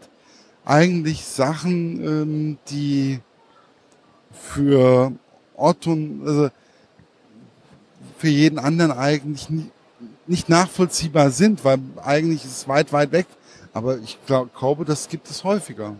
Eigentlich 0.64 1.26
Sachen, 1.26 2.06
ähm, 2.06 2.58
die 2.70 3.20
für 4.32 5.12
Otto, 5.56 5.98
also 6.26 6.50
für 8.18 8.28
jeden 8.28 8.60
anderen 8.60 8.92
eigentlich 8.92 9.48
nicht 10.28 10.50
nachvollziehbar 10.50 11.32
sind, 11.32 11.66
weil 11.66 11.80
eigentlich 12.04 12.46
ist 12.46 12.52
es 12.52 12.68
weit, 12.68 12.94
weit 12.94 13.12
weg. 13.12 13.26
Aber 13.74 13.98
ich 13.98 14.18
glaub, 14.26 14.56
glaube, 14.56 14.86
das 14.86 15.08
gibt 15.08 15.30
es 15.30 15.44
häufiger. 15.44 15.96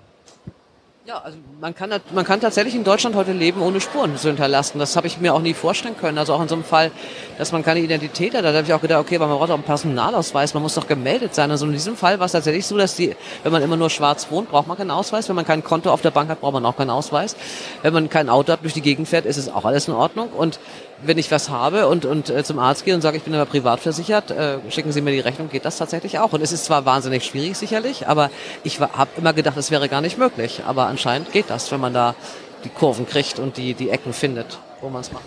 Ja, 1.04 1.18
also 1.18 1.40
man 1.60 1.74
kann, 1.74 1.92
man 2.14 2.26
kann 2.26 2.42
tatsächlich 2.42 2.76
in 2.76 2.84
Deutschland 2.84 3.16
heute 3.16 3.32
leben, 3.32 3.60
ohne 3.62 3.82
Spuren 3.82 4.16
zu 4.18 4.28
hinterlassen. 4.28 4.78
Das 4.78 4.96
habe 4.96 5.08
ich 5.08 5.20
mir 5.20 5.34
auch 5.34 5.42
nie 5.42 5.56
vorstellen 5.56 5.98
können. 5.98 6.20
Also 6.20 6.36
auch 6.36 6.42
in 6.44 6.48
so 6.48 6.54
einem 6.54 6.64
Fall, 6.64 6.92
dass 7.40 7.52
man 7.52 7.64
keine 7.64 7.80
Identität 7.80 8.36
hat. 8.36 8.46
Da 8.46 8.54
habe 8.54 8.62
ich 8.62 8.72
auch 8.72 8.82
gedacht, 8.82 9.00
okay, 9.00 9.16
aber 9.16 9.26
man 9.26 9.40
braucht 9.40 9.50
auch 9.50 9.56
einen 9.56 9.64
Personalausweis, 9.64 10.54
man 10.54 10.62
muss 10.62 10.76
doch 10.76 10.88
gemeldet 10.88 11.34
sein. 11.34 11.50
Also 11.50 11.66
in 11.66 11.72
diesem 11.72 11.96
Fall 11.98 12.20
war 12.20 12.28
es 12.28 12.34
tatsächlich 12.34 12.68
so, 12.68 12.78
dass 12.78 12.96
die, 12.96 13.16
wenn 13.42 13.52
man 13.52 13.64
immer 13.64 13.78
nur 13.78 13.90
schwarz 13.90 14.28
wohnt, 14.30 14.52
braucht 14.52 14.68
man 14.68 14.78
keinen 14.78 14.92
Ausweis. 14.92 15.28
Wenn 15.28 15.36
man 15.36 15.46
kein 15.46 15.64
Konto 15.64 15.92
auf 15.92 16.04
der 16.04 16.12
Bank 16.12 16.30
hat, 16.30 16.40
braucht 16.40 16.54
man 16.54 16.68
auch 16.68 16.78
keinen 16.78 16.92
Ausweis. 16.92 17.36
Wenn 17.82 17.94
man 17.94 18.08
kein 18.08 18.30
Auto 18.30 18.52
hat, 18.54 18.62
durch 18.62 18.74
die 18.74 18.82
Gegend 18.82 19.08
fährt, 19.08 19.26
ist 19.26 19.38
es 19.38 19.50
auch 19.50 19.66
alles 19.66 19.88
in 19.88 19.96
Ordnung. 19.96 20.30
Und 20.30 20.60
wenn 21.04 21.18
ich 21.18 21.32
was 21.32 21.50
habe 21.50 21.88
und, 21.88 22.06
und 22.06 22.30
äh, 22.30 22.44
zum 22.44 22.60
Arzt 22.60 22.86
gehe 22.86 22.96
und 22.96 23.02
sage, 23.02 23.18
ich 23.18 23.24
bin 23.24 23.34
aber 23.34 23.46
privat 23.46 23.80
versichert, 23.80 24.32
äh, 24.32 24.58
schicken 24.70 24.92
Sie 24.92 25.02
mir 25.02 25.12
die 25.12 25.20
Rechnung, 25.20 25.50
geht 25.50 25.66
das 25.66 25.78
tatsächlich 25.78 26.20
auch. 26.20 26.34
Und 26.34 26.42
es 26.42 26.52
ist 26.52 26.66
zwar 26.66 26.86
wahnsinnig 26.86 27.26
schwierig 27.26 27.58
sicherlich, 27.58 28.08
aber 28.08 28.30
ich 28.64 28.80
habe 28.80 29.10
immer 29.18 29.34
gedacht, 29.34 29.58
es 29.58 29.72
wäre 29.72 29.90
gar 29.90 30.02
nicht 30.02 30.18
möglich. 30.18 30.64
Aber 30.66 30.88
anscheinend 30.88 31.32
geht 31.32 31.50
das, 31.50 31.72
wenn 31.72 31.80
man 31.80 31.94
da 31.94 32.16
die 32.64 32.70
Kurven 32.70 33.06
kriegt 33.06 33.40
und 33.40 33.58
die, 33.58 33.74
die 33.74 33.90
Ecken 33.90 34.14
findet, 34.14 34.60
wo 34.82 34.90
man 34.90 35.02
es 35.02 35.12
macht. 35.12 35.26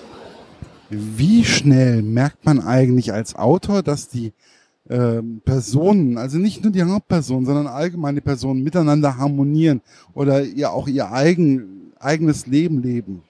Wie 0.90 1.44
schnell 1.44 2.02
merkt 2.02 2.44
man 2.44 2.60
eigentlich 2.60 3.12
als 3.12 3.34
Autor, 3.34 3.82
dass 3.82 4.08
die 4.08 4.32
ähm, 4.88 5.40
Personen, 5.44 6.18
also 6.18 6.38
nicht 6.38 6.62
nur 6.62 6.72
die 6.72 6.82
Hauptpersonen, 6.82 7.46
sondern 7.46 7.66
allgemein 7.66 8.14
die 8.14 8.20
Personen 8.20 8.62
miteinander 8.62 9.16
harmonieren 9.16 9.80
oder 10.12 10.42
ihr 10.42 10.72
auch 10.72 10.86
ihr 10.88 11.10
eigen, 11.10 11.92
eigenes 11.98 12.46
Leben 12.46 12.82
leben? 12.82 13.22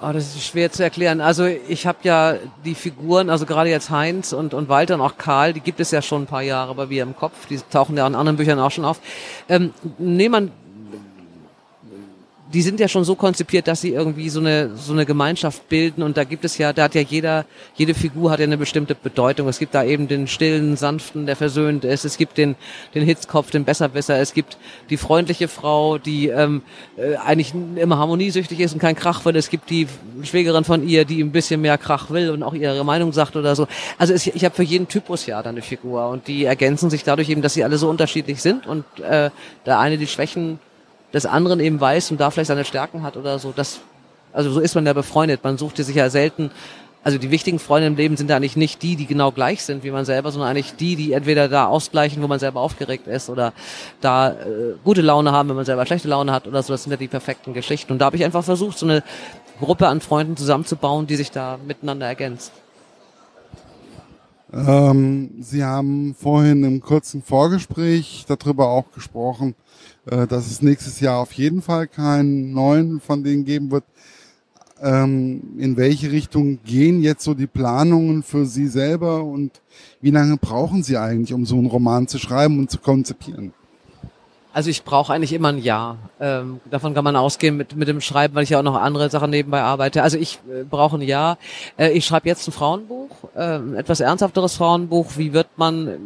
Oh, 0.00 0.12
das 0.12 0.36
ist 0.36 0.44
schwer 0.44 0.70
zu 0.70 0.84
erklären. 0.84 1.20
Also 1.20 1.46
ich 1.46 1.84
habe 1.84 1.98
ja 2.02 2.34
die 2.64 2.76
Figuren, 2.76 3.30
also 3.30 3.46
gerade 3.46 3.68
jetzt 3.68 3.90
Heinz 3.90 4.32
und, 4.32 4.54
und 4.54 4.68
Walter 4.68 4.94
und 4.94 5.00
auch 5.00 5.16
Karl, 5.16 5.52
die 5.52 5.60
gibt 5.60 5.80
es 5.80 5.90
ja 5.90 6.02
schon 6.02 6.22
ein 6.22 6.26
paar 6.26 6.42
Jahre 6.42 6.74
bei 6.76 6.86
mir 6.86 7.02
im 7.02 7.16
Kopf. 7.16 7.46
Die 7.48 7.58
tauchen 7.58 7.96
ja 7.96 8.06
in 8.06 8.14
anderen 8.14 8.36
Büchern 8.36 8.60
auch 8.60 8.70
schon 8.70 8.84
auf. 8.84 9.00
Ähm, 9.48 9.74
nee, 9.98 10.28
man 10.28 10.52
die 12.52 12.62
sind 12.62 12.80
ja 12.80 12.88
schon 12.88 13.04
so 13.04 13.14
konzipiert, 13.14 13.68
dass 13.68 13.80
sie 13.80 13.92
irgendwie 13.92 14.28
so 14.30 14.40
eine 14.40 14.74
so 14.76 14.92
eine 14.92 15.04
Gemeinschaft 15.04 15.68
bilden 15.68 16.02
und 16.02 16.16
da 16.16 16.24
gibt 16.24 16.44
es 16.44 16.56
ja, 16.56 16.72
da 16.72 16.84
hat 16.84 16.94
ja 16.94 17.02
jeder 17.02 17.44
jede 17.74 17.94
Figur 17.94 18.30
hat 18.30 18.40
ja 18.40 18.44
eine 18.44 18.56
bestimmte 18.56 18.94
Bedeutung. 18.94 19.48
Es 19.48 19.58
gibt 19.58 19.74
da 19.74 19.84
eben 19.84 20.08
den 20.08 20.26
stillen, 20.26 20.76
sanften, 20.76 21.26
der 21.26 21.36
versöhnt 21.36 21.84
ist. 21.84 22.04
Es 22.04 22.16
gibt 22.16 22.38
den 22.38 22.56
den 22.94 23.04
Hitzkopf, 23.04 23.50
den 23.50 23.64
Besserwisser. 23.64 24.18
Es 24.18 24.32
gibt 24.32 24.56
die 24.88 24.96
freundliche 24.96 25.48
Frau, 25.48 25.98
die 25.98 26.28
ähm, 26.28 26.62
äh, 26.96 27.16
eigentlich 27.16 27.52
immer 27.76 27.98
harmoniesüchtig 27.98 28.60
ist 28.60 28.72
und 28.72 28.78
kein 28.78 28.96
Krach 28.96 29.24
will. 29.24 29.36
Es 29.36 29.50
gibt 29.50 29.68
die 29.68 29.86
Schwägerin 30.22 30.64
von 30.64 30.86
ihr, 30.88 31.04
die 31.04 31.20
ein 31.22 31.32
bisschen 31.32 31.60
mehr 31.60 31.76
Krach 31.76 32.10
will 32.10 32.30
und 32.30 32.42
auch 32.42 32.54
ihre 32.54 32.84
Meinung 32.84 33.12
sagt 33.12 33.36
oder 33.36 33.54
so. 33.56 33.66
Also 33.98 34.14
es, 34.14 34.26
ich 34.26 34.44
habe 34.44 34.54
für 34.54 34.62
jeden 34.62 34.88
Typus 34.88 35.26
ja 35.26 35.42
dann 35.42 35.56
eine 35.56 35.62
Figur 35.62 36.08
und 36.08 36.28
die 36.28 36.44
ergänzen 36.44 36.88
sich 36.88 37.04
dadurch 37.04 37.28
eben, 37.28 37.42
dass 37.42 37.54
sie 37.54 37.64
alle 37.64 37.76
so 37.76 37.90
unterschiedlich 37.90 38.40
sind 38.40 38.66
und 38.66 38.84
äh, 39.00 39.30
der 39.66 39.78
eine 39.78 39.98
die 39.98 40.06
Schwächen 40.06 40.58
des 41.12 41.26
anderen 41.26 41.60
eben 41.60 41.80
weiß 41.80 42.10
und 42.10 42.20
da 42.20 42.30
vielleicht 42.30 42.48
seine 42.48 42.64
Stärken 42.64 43.02
hat 43.02 43.16
oder 43.16 43.38
so. 43.38 43.52
Das, 43.54 43.80
also 44.32 44.50
so 44.50 44.60
ist 44.60 44.74
man 44.74 44.86
ja 44.86 44.92
befreundet. 44.92 45.42
Man 45.42 45.58
sucht 45.58 45.76
sich 45.76 45.94
ja 45.94 46.10
selten, 46.10 46.50
also 47.04 47.16
die 47.16 47.30
wichtigen 47.30 47.58
Freunde 47.58 47.86
im 47.86 47.96
Leben 47.96 48.16
sind 48.16 48.28
ja 48.28 48.36
eigentlich 48.36 48.56
nicht 48.56 48.82
die, 48.82 48.96
die 48.96 49.06
genau 49.06 49.30
gleich 49.30 49.62
sind 49.62 49.84
wie 49.84 49.90
man 49.90 50.04
selber, 50.04 50.30
sondern 50.30 50.50
eigentlich 50.50 50.74
die, 50.76 50.96
die 50.96 51.12
entweder 51.12 51.48
da 51.48 51.66
ausgleichen, 51.66 52.22
wo 52.22 52.26
man 52.26 52.38
selber 52.38 52.60
aufgeregt 52.60 53.06
ist 53.06 53.30
oder 53.30 53.52
da 54.00 54.32
äh, 54.32 54.74
gute 54.84 55.00
Laune 55.00 55.32
haben, 55.32 55.48
wenn 55.48 55.56
man 55.56 55.64
selber 55.64 55.86
schlechte 55.86 56.08
Laune 56.08 56.32
hat 56.32 56.46
oder 56.46 56.62
so. 56.62 56.72
Das 56.72 56.82
sind 56.82 56.90
ja 56.90 56.96
die 56.96 57.08
perfekten 57.08 57.54
Geschichten. 57.54 57.92
Und 57.92 58.00
da 58.00 58.06
habe 58.06 58.16
ich 58.16 58.24
einfach 58.24 58.44
versucht, 58.44 58.78
so 58.78 58.86
eine 58.86 59.02
Gruppe 59.60 59.88
an 59.88 60.00
Freunden 60.00 60.36
zusammenzubauen, 60.36 61.06
die 61.06 61.16
sich 61.16 61.30
da 61.30 61.58
miteinander 61.66 62.06
ergänzt. 62.06 62.52
Ähm, 64.52 65.30
Sie 65.40 65.62
haben 65.64 66.14
vorhin 66.14 66.64
im 66.64 66.80
kurzen 66.80 67.22
Vorgespräch 67.22 68.24
darüber 68.26 68.68
auch 68.68 68.90
gesprochen, 68.92 69.54
äh, 70.06 70.26
dass 70.26 70.50
es 70.50 70.62
nächstes 70.62 71.00
Jahr 71.00 71.18
auf 71.18 71.32
jeden 71.32 71.60
Fall 71.60 71.86
keinen 71.86 72.52
neuen 72.52 73.00
von 73.00 73.22
denen 73.22 73.44
geben 73.44 73.70
wird. 73.70 73.84
Ähm, 74.80 75.58
in 75.58 75.76
welche 75.76 76.12
Richtung 76.12 76.60
gehen 76.64 77.02
jetzt 77.02 77.24
so 77.24 77.34
die 77.34 77.48
Planungen 77.48 78.22
für 78.22 78.46
Sie 78.46 78.68
selber 78.68 79.24
und 79.24 79.60
wie 80.00 80.12
lange 80.12 80.36
brauchen 80.36 80.82
Sie 80.82 80.96
eigentlich, 80.96 81.34
um 81.34 81.44
so 81.44 81.56
einen 81.56 81.66
Roman 81.66 82.06
zu 82.06 82.18
schreiben 82.18 82.58
und 82.58 82.70
zu 82.70 82.78
konzipieren? 82.78 83.52
Also 84.52 84.70
ich 84.70 84.82
brauche 84.82 85.12
eigentlich 85.12 85.32
immer 85.32 85.48
ein 85.48 85.58
Jahr. 85.58 85.98
Ähm, 86.20 86.60
davon 86.70 86.94
kann 86.94 87.04
man 87.04 87.16
ausgehen 87.16 87.56
mit, 87.56 87.76
mit 87.76 87.86
dem 87.86 88.00
Schreiben, 88.00 88.34
weil 88.34 88.44
ich 88.44 88.50
ja 88.50 88.58
auch 88.58 88.64
noch 88.64 88.76
andere 88.76 89.10
Sachen 89.10 89.30
nebenbei 89.30 89.60
arbeite. 89.60 90.02
Also 90.02 90.16
ich 90.18 90.40
äh, 90.50 90.64
brauche 90.64 90.96
ein 90.96 91.02
Jahr. 91.02 91.38
Äh, 91.76 91.90
ich 91.90 92.06
schreibe 92.06 92.28
jetzt 92.28 92.48
ein 92.48 92.52
Frauenbuch, 92.52 93.10
äh, 93.36 93.56
etwas 93.76 94.00
ernsthafteres 94.00 94.56
Frauenbuch. 94.56 95.12
Wie 95.16 95.32
wird 95.32 95.48
man 95.56 95.98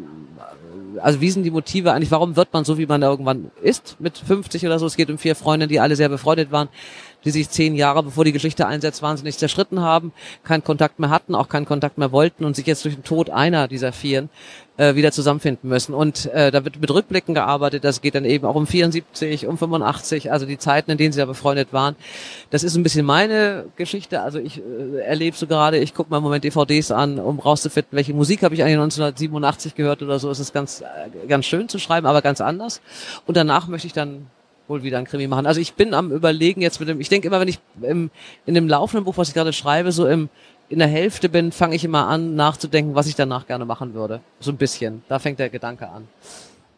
also 1.00 1.20
wie 1.20 1.30
sind 1.30 1.42
die 1.42 1.50
Motive 1.50 1.92
eigentlich, 1.92 2.11
warum 2.11 2.37
wird 2.37 2.52
man 2.52 2.64
so, 2.64 2.78
wie 2.78 2.87
man 2.87 3.02
irgendwann 3.02 3.50
ist, 3.62 3.96
mit 3.99 4.18
50 4.18 4.64
oder 4.66 4.78
so? 4.78 4.87
Es 4.87 4.96
geht 4.96 5.11
um 5.11 5.18
vier 5.18 5.34
Freunde, 5.34 5.66
die 5.66 5.80
alle 5.80 5.96
sehr 5.96 6.08
befreundet 6.08 6.52
waren, 6.52 6.68
die 7.25 7.30
sich 7.30 7.50
zehn 7.50 7.75
Jahre, 7.75 8.02
bevor 8.02 8.25
die 8.25 8.32
Geschichte 8.32 8.66
einsetzt, 8.66 9.02
wahnsinnig 9.02 9.38
zerschritten 9.38 9.80
haben, 9.80 10.12
keinen 10.44 10.64
Kontakt 10.64 10.99
mehr 10.99 11.11
hatten, 11.11 11.34
auch 11.34 11.49
keinen 11.49 11.66
Kontakt 11.66 11.99
mehr 11.99 12.12
wollten 12.12 12.44
und 12.44 12.56
sich 12.56 12.66
jetzt 12.66 12.84
durch 12.84 12.94
den 12.94 13.04
Tod 13.04 13.30
einer 13.30 13.68
dieser 13.68 13.92
Vieren 13.92 14.28
äh, 14.82 14.96
wieder 14.96 15.12
zusammenfinden 15.12 15.68
müssen. 15.68 15.94
Und 15.94 16.26
äh, 16.26 16.50
da 16.50 16.64
wird 16.64 16.80
mit 16.80 16.90
Rückblicken 16.90 17.34
gearbeitet, 17.34 17.84
das 17.84 18.00
geht 18.00 18.14
dann 18.14 18.24
eben 18.24 18.44
auch 18.44 18.56
um 18.56 18.66
74, 18.66 19.46
um 19.46 19.56
85, 19.56 20.32
also 20.32 20.44
die 20.44 20.58
Zeiten, 20.58 20.90
in 20.90 20.98
denen 20.98 21.12
sie 21.12 21.20
da 21.20 21.26
befreundet 21.26 21.72
waren. 21.72 21.94
Das 22.50 22.64
ist 22.64 22.74
ein 22.74 22.82
bisschen 22.82 23.06
meine 23.06 23.66
Geschichte, 23.76 24.20
also 24.20 24.38
ich 24.38 24.58
äh, 24.58 25.00
erlebe 25.00 25.36
so 25.36 25.46
gerade, 25.46 25.78
ich 25.78 25.94
gucke 25.94 26.10
mal 26.10 26.16
im 26.16 26.24
Moment 26.24 26.42
DVDs 26.42 26.90
an, 26.90 27.20
um 27.20 27.38
rauszufinden, 27.38 27.92
welche 27.92 28.12
Musik 28.12 28.42
habe 28.42 28.54
ich 28.54 28.62
eigentlich 28.62 28.74
1987 28.74 29.74
gehört 29.74 30.02
oder 30.02 30.18
so. 30.18 30.30
Es 30.30 30.40
ist 30.40 30.52
ganz, 30.52 30.80
äh, 30.80 31.26
ganz 31.28 31.46
schön 31.46 31.68
zu 31.68 31.78
schreiben, 31.78 32.06
aber 32.06 32.20
ganz 32.20 32.40
anders. 32.40 32.80
Und 33.26 33.36
danach 33.36 33.68
möchte 33.68 33.86
ich 33.86 33.92
dann 33.92 34.26
wohl 34.68 34.82
wieder 34.82 34.98
ein 34.98 35.04
Krimi 35.04 35.28
machen. 35.28 35.46
Also 35.46 35.60
ich 35.60 35.74
bin 35.74 35.94
am 35.94 36.11
überlegen 36.11 36.62
jetzt 36.62 36.80
mit 36.80 36.88
dem, 36.88 37.00
ich 37.00 37.09
denke 37.09 37.28
immer, 37.28 37.40
wenn 37.40 37.48
ich 37.48 37.59
im, 37.83 38.11
in 38.46 38.54
dem 38.54 38.68
laufenden 38.68 39.04
Buch, 39.04 39.16
was 39.16 39.28
ich 39.28 39.35
gerade 39.35 39.52
schreibe, 39.52 39.92
so 39.92 40.07
im, 40.07 40.28
in 40.72 40.78
der 40.78 40.88
Hälfte 40.88 41.28
bin, 41.28 41.52
fange 41.52 41.76
ich 41.76 41.85
immer 41.85 42.08
an 42.08 42.35
nachzudenken, 42.35 42.94
was 42.94 43.06
ich 43.06 43.14
danach 43.14 43.46
gerne 43.46 43.66
machen 43.66 43.92
würde. 43.92 44.20
So 44.40 44.50
ein 44.50 44.56
bisschen. 44.56 45.02
Da 45.06 45.18
fängt 45.18 45.38
der 45.38 45.50
Gedanke 45.50 45.87
an. 45.87 46.08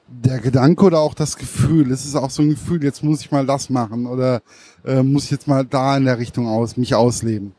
Der 0.08 0.40
Gedanke 0.40 0.84
oder 0.84 0.98
auch 0.98 1.14
das 1.14 1.36
Gefühl, 1.36 1.92
es 1.92 2.04
ist 2.04 2.16
auch 2.16 2.28
so 2.28 2.42
ein 2.42 2.50
Gefühl, 2.50 2.82
jetzt 2.82 3.04
muss 3.04 3.20
ich 3.20 3.30
mal 3.30 3.46
das 3.46 3.70
machen 3.70 4.06
oder 4.06 4.42
äh, 4.84 5.02
muss 5.02 5.24
ich 5.24 5.30
jetzt 5.30 5.46
mal 5.46 5.64
da 5.64 5.96
in 5.96 6.04
der 6.04 6.18
Richtung 6.18 6.48
aus, 6.48 6.76
mich 6.76 6.94
ausleben. 6.94 7.54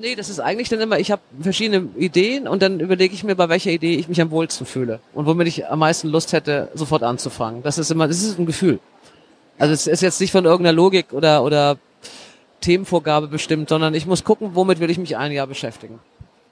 Nee, 0.00 0.14
das 0.14 0.30
ist 0.30 0.38
eigentlich 0.38 0.68
dann 0.68 0.80
immer, 0.80 1.00
ich 1.00 1.10
habe 1.10 1.20
verschiedene 1.40 1.88
Ideen 1.96 2.46
und 2.46 2.62
dann 2.62 2.78
überlege 2.78 3.12
ich 3.12 3.24
mir, 3.24 3.34
bei 3.34 3.48
welcher 3.48 3.72
Idee 3.72 3.96
ich 3.96 4.08
mich 4.08 4.20
am 4.20 4.30
wohlsten 4.30 4.66
fühle 4.66 5.00
und 5.12 5.26
womit 5.26 5.48
ich 5.48 5.66
am 5.66 5.80
meisten 5.80 6.08
Lust 6.08 6.32
hätte, 6.32 6.68
sofort 6.74 7.02
anzufangen. 7.02 7.64
Das 7.64 7.76
ist 7.76 7.90
immer, 7.90 8.06
das 8.06 8.22
ist 8.22 8.38
ein 8.38 8.46
Gefühl. 8.46 8.78
Also 9.58 9.74
es 9.74 9.88
ist 9.88 10.00
jetzt 10.00 10.20
nicht 10.20 10.30
von 10.30 10.44
irgendeiner 10.44 10.76
Logik 10.76 11.12
oder, 11.12 11.42
oder 11.42 11.76
Themenvorgabe 12.60 13.28
bestimmt, 13.28 13.68
sondern 13.68 13.94
ich 13.94 14.06
muss 14.06 14.24
gucken, 14.24 14.50
womit 14.54 14.80
will 14.80 14.90
ich 14.90 14.98
mich 14.98 15.16
ein 15.16 15.32
Jahr 15.32 15.46
beschäftigen. 15.46 15.98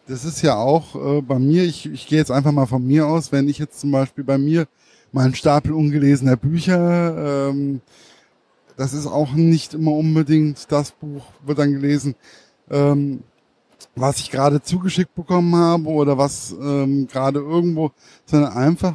Das 0.07 0.25
ist 0.25 0.43
ja 0.43 0.57
auch 0.57 0.95
äh, 0.95 1.21
bei 1.21 1.39
mir, 1.39 1.65
ich, 1.65 1.87
ich 1.87 2.07
gehe 2.07 2.19
jetzt 2.19 2.31
einfach 2.31 2.53
mal 2.53 2.67
von 2.67 2.87
mir 2.87 3.07
aus, 3.07 3.31
wenn 3.31 3.49
ich 3.49 3.59
jetzt 3.59 3.81
zum 3.81 3.91
Beispiel 3.91 4.25
bei 4.25 4.39
mir 4.39 4.67
meinen 5.13 5.35
Stapel 5.35 5.73
ungelesener 5.73 6.37
Bücher, 6.37 7.51
ähm, 7.51 7.81
das 8.77 8.95
ist 8.95 9.07
auch 9.07 9.33
nicht 9.33 9.75
immer 9.75 9.93
unbedingt 9.93 10.71
das 10.71 10.93
Buch, 10.93 11.25
wird 11.45 11.59
dann 11.59 11.73
gelesen, 11.73 12.15
ähm, 12.71 13.23
was 13.97 14.19
ich 14.19 14.31
gerade 14.31 14.63
zugeschickt 14.63 15.15
bekommen 15.15 15.55
habe 15.57 15.89
oder 15.89 16.17
was 16.17 16.53
ähm, 16.53 17.07
gerade 17.07 17.41
irgendwo, 17.41 17.91
sondern 18.27 18.53
einfach 18.53 18.95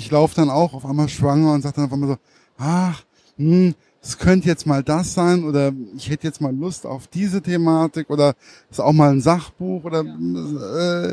ich 0.00 0.10
laufe 0.10 0.34
dann 0.34 0.50
auch 0.50 0.72
auf 0.72 0.86
einmal 0.86 1.08
schwanger 1.08 1.52
und 1.52 1.62
sage 1.62 1.76
dann 1.76 1.84
auf 1.84 1.92
einmal 1.92 2.08
so, 2.10 2.16
ach, 2.58 3.02
hm, 3.36 3.74
es 4.02 4.18
könnte 4.18 4.48
jetzt 4.48 4.66
mal 4.66 4.82
das 4.82 5.14
sein 5.14 5.44
oder 5.44 5.72
ich 5.96 6.08
hätte 6.08 6.26
jetzt 6.26 6.40
mal 6.40 6.54
Lust 6.54 6.86
auf 6.86 7.06
diese 7.06 7.42
Thematik 7.42 8.08
oder 8.08 8.34
es 8.70 8.78
ist 8.78 8.80
auch 8.80 8.92
mal 8.92 9.10
ein 9.10 9.20
Sachbuch 9.20 9.84
oder 9.84 10.04
äh, 10.04 11.10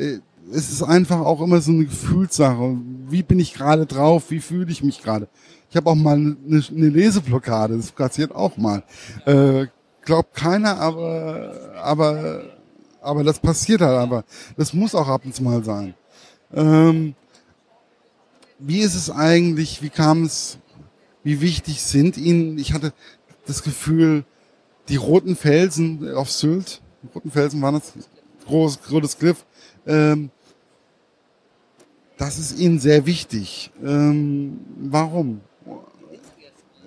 äh, 0.00 0.20
es 0.52 0.72
ist 0.72 0.82
einfach 0.82 1.20
auch 1.20 1.40
immer 1.40 1.60
so 1.60 1.70
eine 1.70 1.84
Gefühlssache. 1.84 2.76
Wie 3.08 3.22
bin 3.22 3.38
ich 3.38 3.54
gerade 3.54 3.86
drauf? 3.86 4.30
Wie 4.30 4.40
fühle 4.40 4.72
ich 4.72 4.82
mich 4.82 5.02
gerade? 5.02 5.28
Ich 5.70 5.76
habe 5.76 5.88
auch 5.88 5.94
mal 5.94 6.16
eine, 6.16 6.36
eine, 6.46 6.88
Leseblockade, 6.88 7.76
das 7.76 7.92
passiert 7.92 8.34
auch 8.34 8.56
mal. 8.56 8.82
Äh, 9.24 9.66
glaubt 10.02 10.34
keiner, 10.34 10.78
aber 10.80 11.54
aber 11.82 12.42
aber 13.00 13.24
das 13.24 13.38
passiert 13.38 13.80
halt 13.80 13.98
aber. 13.98 14.24
Das 14.56 14.72
muss 14.72 14.94
auch 14.94 15.08
ab 15.08 15.22
und 15.24 15.34
zu 15.34 15.42
mal 15.42 15.64
sein. 15.64 15.94
Ähm, 16.52 17.14
wie 18.58 18.80
ist 18.80 18.94
es 18.94 19.10
eigentlich, 19.10 19.82
wie 19.82 19.90
kam 19.90 20.24
es, 20.24 20.58
wie 21.24 21.40
wichtig 21.40 21.82
sind 21.82 22.16
Ihnen, 22.16 22.58
ich 22.58 22.72
hatte 22.72 22.92
das 23.46 23.62
Gefühl, 23.62 24.24
die 24.88 24.96
roten 24.96 25.36
Felsen 25.36 26.12
auf 26.14 26.30
Sylt, 26.30 26.82
roten 27.14 27.30
Felsen 27.30 27.62
waren 27.62 27.74
das, 27.74 27.92
groß, 28.46 28.80
rotes 28.90 29.18
Cliff, 29.18 29.44
ähm, 29.86 30.30
das 32.16 32.38
ist 32.38 32.58
Ihnen 32.58 32.78
sehr 32.78 33.06
wichtig. 33.06 33.70
Ähm, 33.82 34.60
warum? 34.76 35.40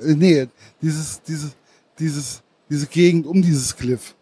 Äh, 0.02 0.14
nee, 0.16 0.48
dieses, 0.82 1.22
dieses, 1.24 1.56
dieses, 2.00 2.42
diese 2.70 2.88
Gegend 2.88 3.26
um 3.26 3.42
dieses 3.42 3.76
Cliff. 3.76 4.16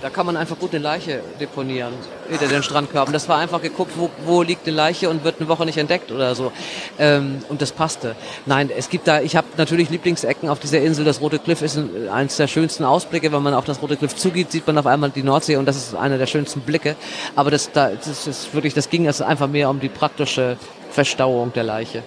Da 0.00 0.08
kann 0.08 0.24
man 0.24 0.36
einfach 0.36 0.58
gut 0.58 0.70
eine 0.72 0.82
Leiche 0.82 1.22
deponieren 1.38 1.92
hinter 2.28 2.48
den 2.48 2.62
Strandkörben. 2.62 3.12
Das 3.12 3.28
war 3.28 3.36
einfach 3.36 3.60
geguckt, 3.60 3.92
wo, 3.96 4.10
wo 4.24 4.42
liegt 4.42 4.66
eine 4.66 4.76
Leiche 4.76 5.10
und 5.10 5.24
wird 5.24 5.40
eine 5.40 5.48
Woche 5.48 5.66
nicht 5.66 5.76
entdeckt 5.76 6.10
oder 6.10 6.34
so. 6.34 6.52
Ähm, 6.98 7.44
und 7.50 7.60
das 7.60 7.72
passte. 7.72 8.16
Nein, 8.46 8.70
es 8.74 8.88
gibt 8.88 9.06
da, 9.06 9.20
ich 9.20 9.36
habe 9.36 9.46
natürlich 9.58 9.90
Lieblingsecken 9.90 10.48
auf 10.48 10.58
dieser 10.58 10.80
Insel. 10.80 11.04
Das 11.04 11.20
Rote 11.20 11.38
Cliff 11.38 11.60
ist 11.60 11.76
ein, 11.76 12.08
eines 12.08 12.36
der 12.36 12.46
schönsten 12.46 12.84
Ausblicke. 12.84 13.30
Wenn 13.30 13.42
man 13.42 13.52
auf 13.52 13.66
das 13.66 13.82
Rote 13.82 13.96
Cliff 13.96 14.16
zugeht, 14.16 14.52
sieht 14.52 14.66
man 14.66 14.78
auf 14.78 14.86
einmal 14.86 15.10
die 15.10 15.22
Nordsee 15.22 15.56
und 15.56 15.66
das 15.66 15.76
ist 15.76 15.94
einer 15.94 16.16
der 16.16 16.26
schönsten 16.26 16.60
Blicke. 16.60 16.96
Aber 17.34 17.50
das, 17.50 17.70
da, 17.72 17.90
das 17.90 18.26
ist 18.26 18.54
wirklich, 18.54 18.72
das 18.72 18.88
ging 18.88 19.06
es 19.06 19.20
einfach 19.20 19.48
mehr 19.48 19.68
um 19.68 19.80
die 19.80 19.90
praktische 19.90 20.56
Verstauung 20.90 21.52
der 21.52 21.64
Leiche. 21.64 22.02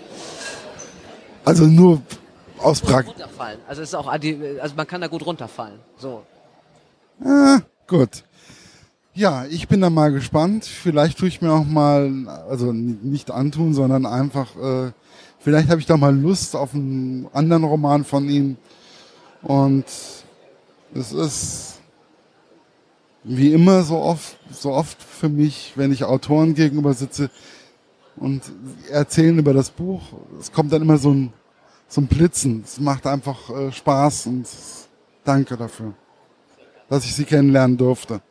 Also 1.46 1.66
nur 1.66 2.02
aus 2.58 2.82
Prag. 2.82 3.06
Also 3.68 3.82
es 3.84 3.90
ist 3.90 3.96
auch, 3.96 4.08
also 4.08 4.76
man 4.76 4.88
kann 4.88 5.02
da 5.02 5.08
gut 5.08 5.26
runterfallen. 5.26 5.80
So. 5.98 6.24
Ah, 7.24 7.62
Gut. 7.90 8.24
Ja, 9.16 9.46
ich 9.50 9.68
bin 9.68 9.82
da 9.82 9.90
mal 9.90 10.12
gespannt. 10.12 10.64
Vielleicht 10.64 11.18
tue 11.18 11.28
ich 11.28 11.42
mir 11.42 11.52
auch 11.52 11.66
mal, 11.66 12.28
also 12.48 12.72
nicht 12.72 13.32
antun, 13.32 13.74
sondern 13.74 14.06
einfach, 14.06 14.56
äh, 14.56 14.92
vielleicht 15.40 15.70
habe 15.70 15.82
ich 15.82 15.88
da 15.88 15.98
mal 15.98 16.16
Lust 16.16 16.56
auf 16.56 16.76
einen 16.76 17.28
anderen 17.34 17.64
Roman 17.64 18.06
von 18.06 18.30
ihm. 18.30 18.58
Und 19.42 19.86
es 20.94 21.12
ist 21.12 21.80
wie 23.24 23.54
immer 23.54 23.82
so 23.82 23.98
oft, 23.98 24.38
so 24.52 24.72
oft 24.72 25.02
für 25.02 25.30
mich, 25.30 25.74
wenn 25.76 25.92
ich 25.92 26.04
Autoren 26.04 26.54
gegenüber 26.54 26.94
sitze 26.94 27.32
und 28.18 28.44
erzählen 28.92 29.40
über 29.40 29.54
das 29.54 29.72
Buch, 29.72 30.02
es 30.40 30.52
kommt 30.52 30.72
dann 30.72 30.84
immer 30.84 31.00
so 31.00 31.12
ein, 31.12 31.34
zum 31.88 32.06
Blitzen. 32.06 32.62
Es 32.64 32.80
macht 32.80 33.08
einfach 33.08 33.50
äh, 33.50 33.72
Spaß 33.72 34.28
und 34.28 34.48
danke 35.24 35.58
dafür, 35.58 35.96
dass 36.90 37.06
ich 37.06 37.16
Sie 37.16 37.26
kennenlernen 37.26 37.78
durfte. 37.78 38.22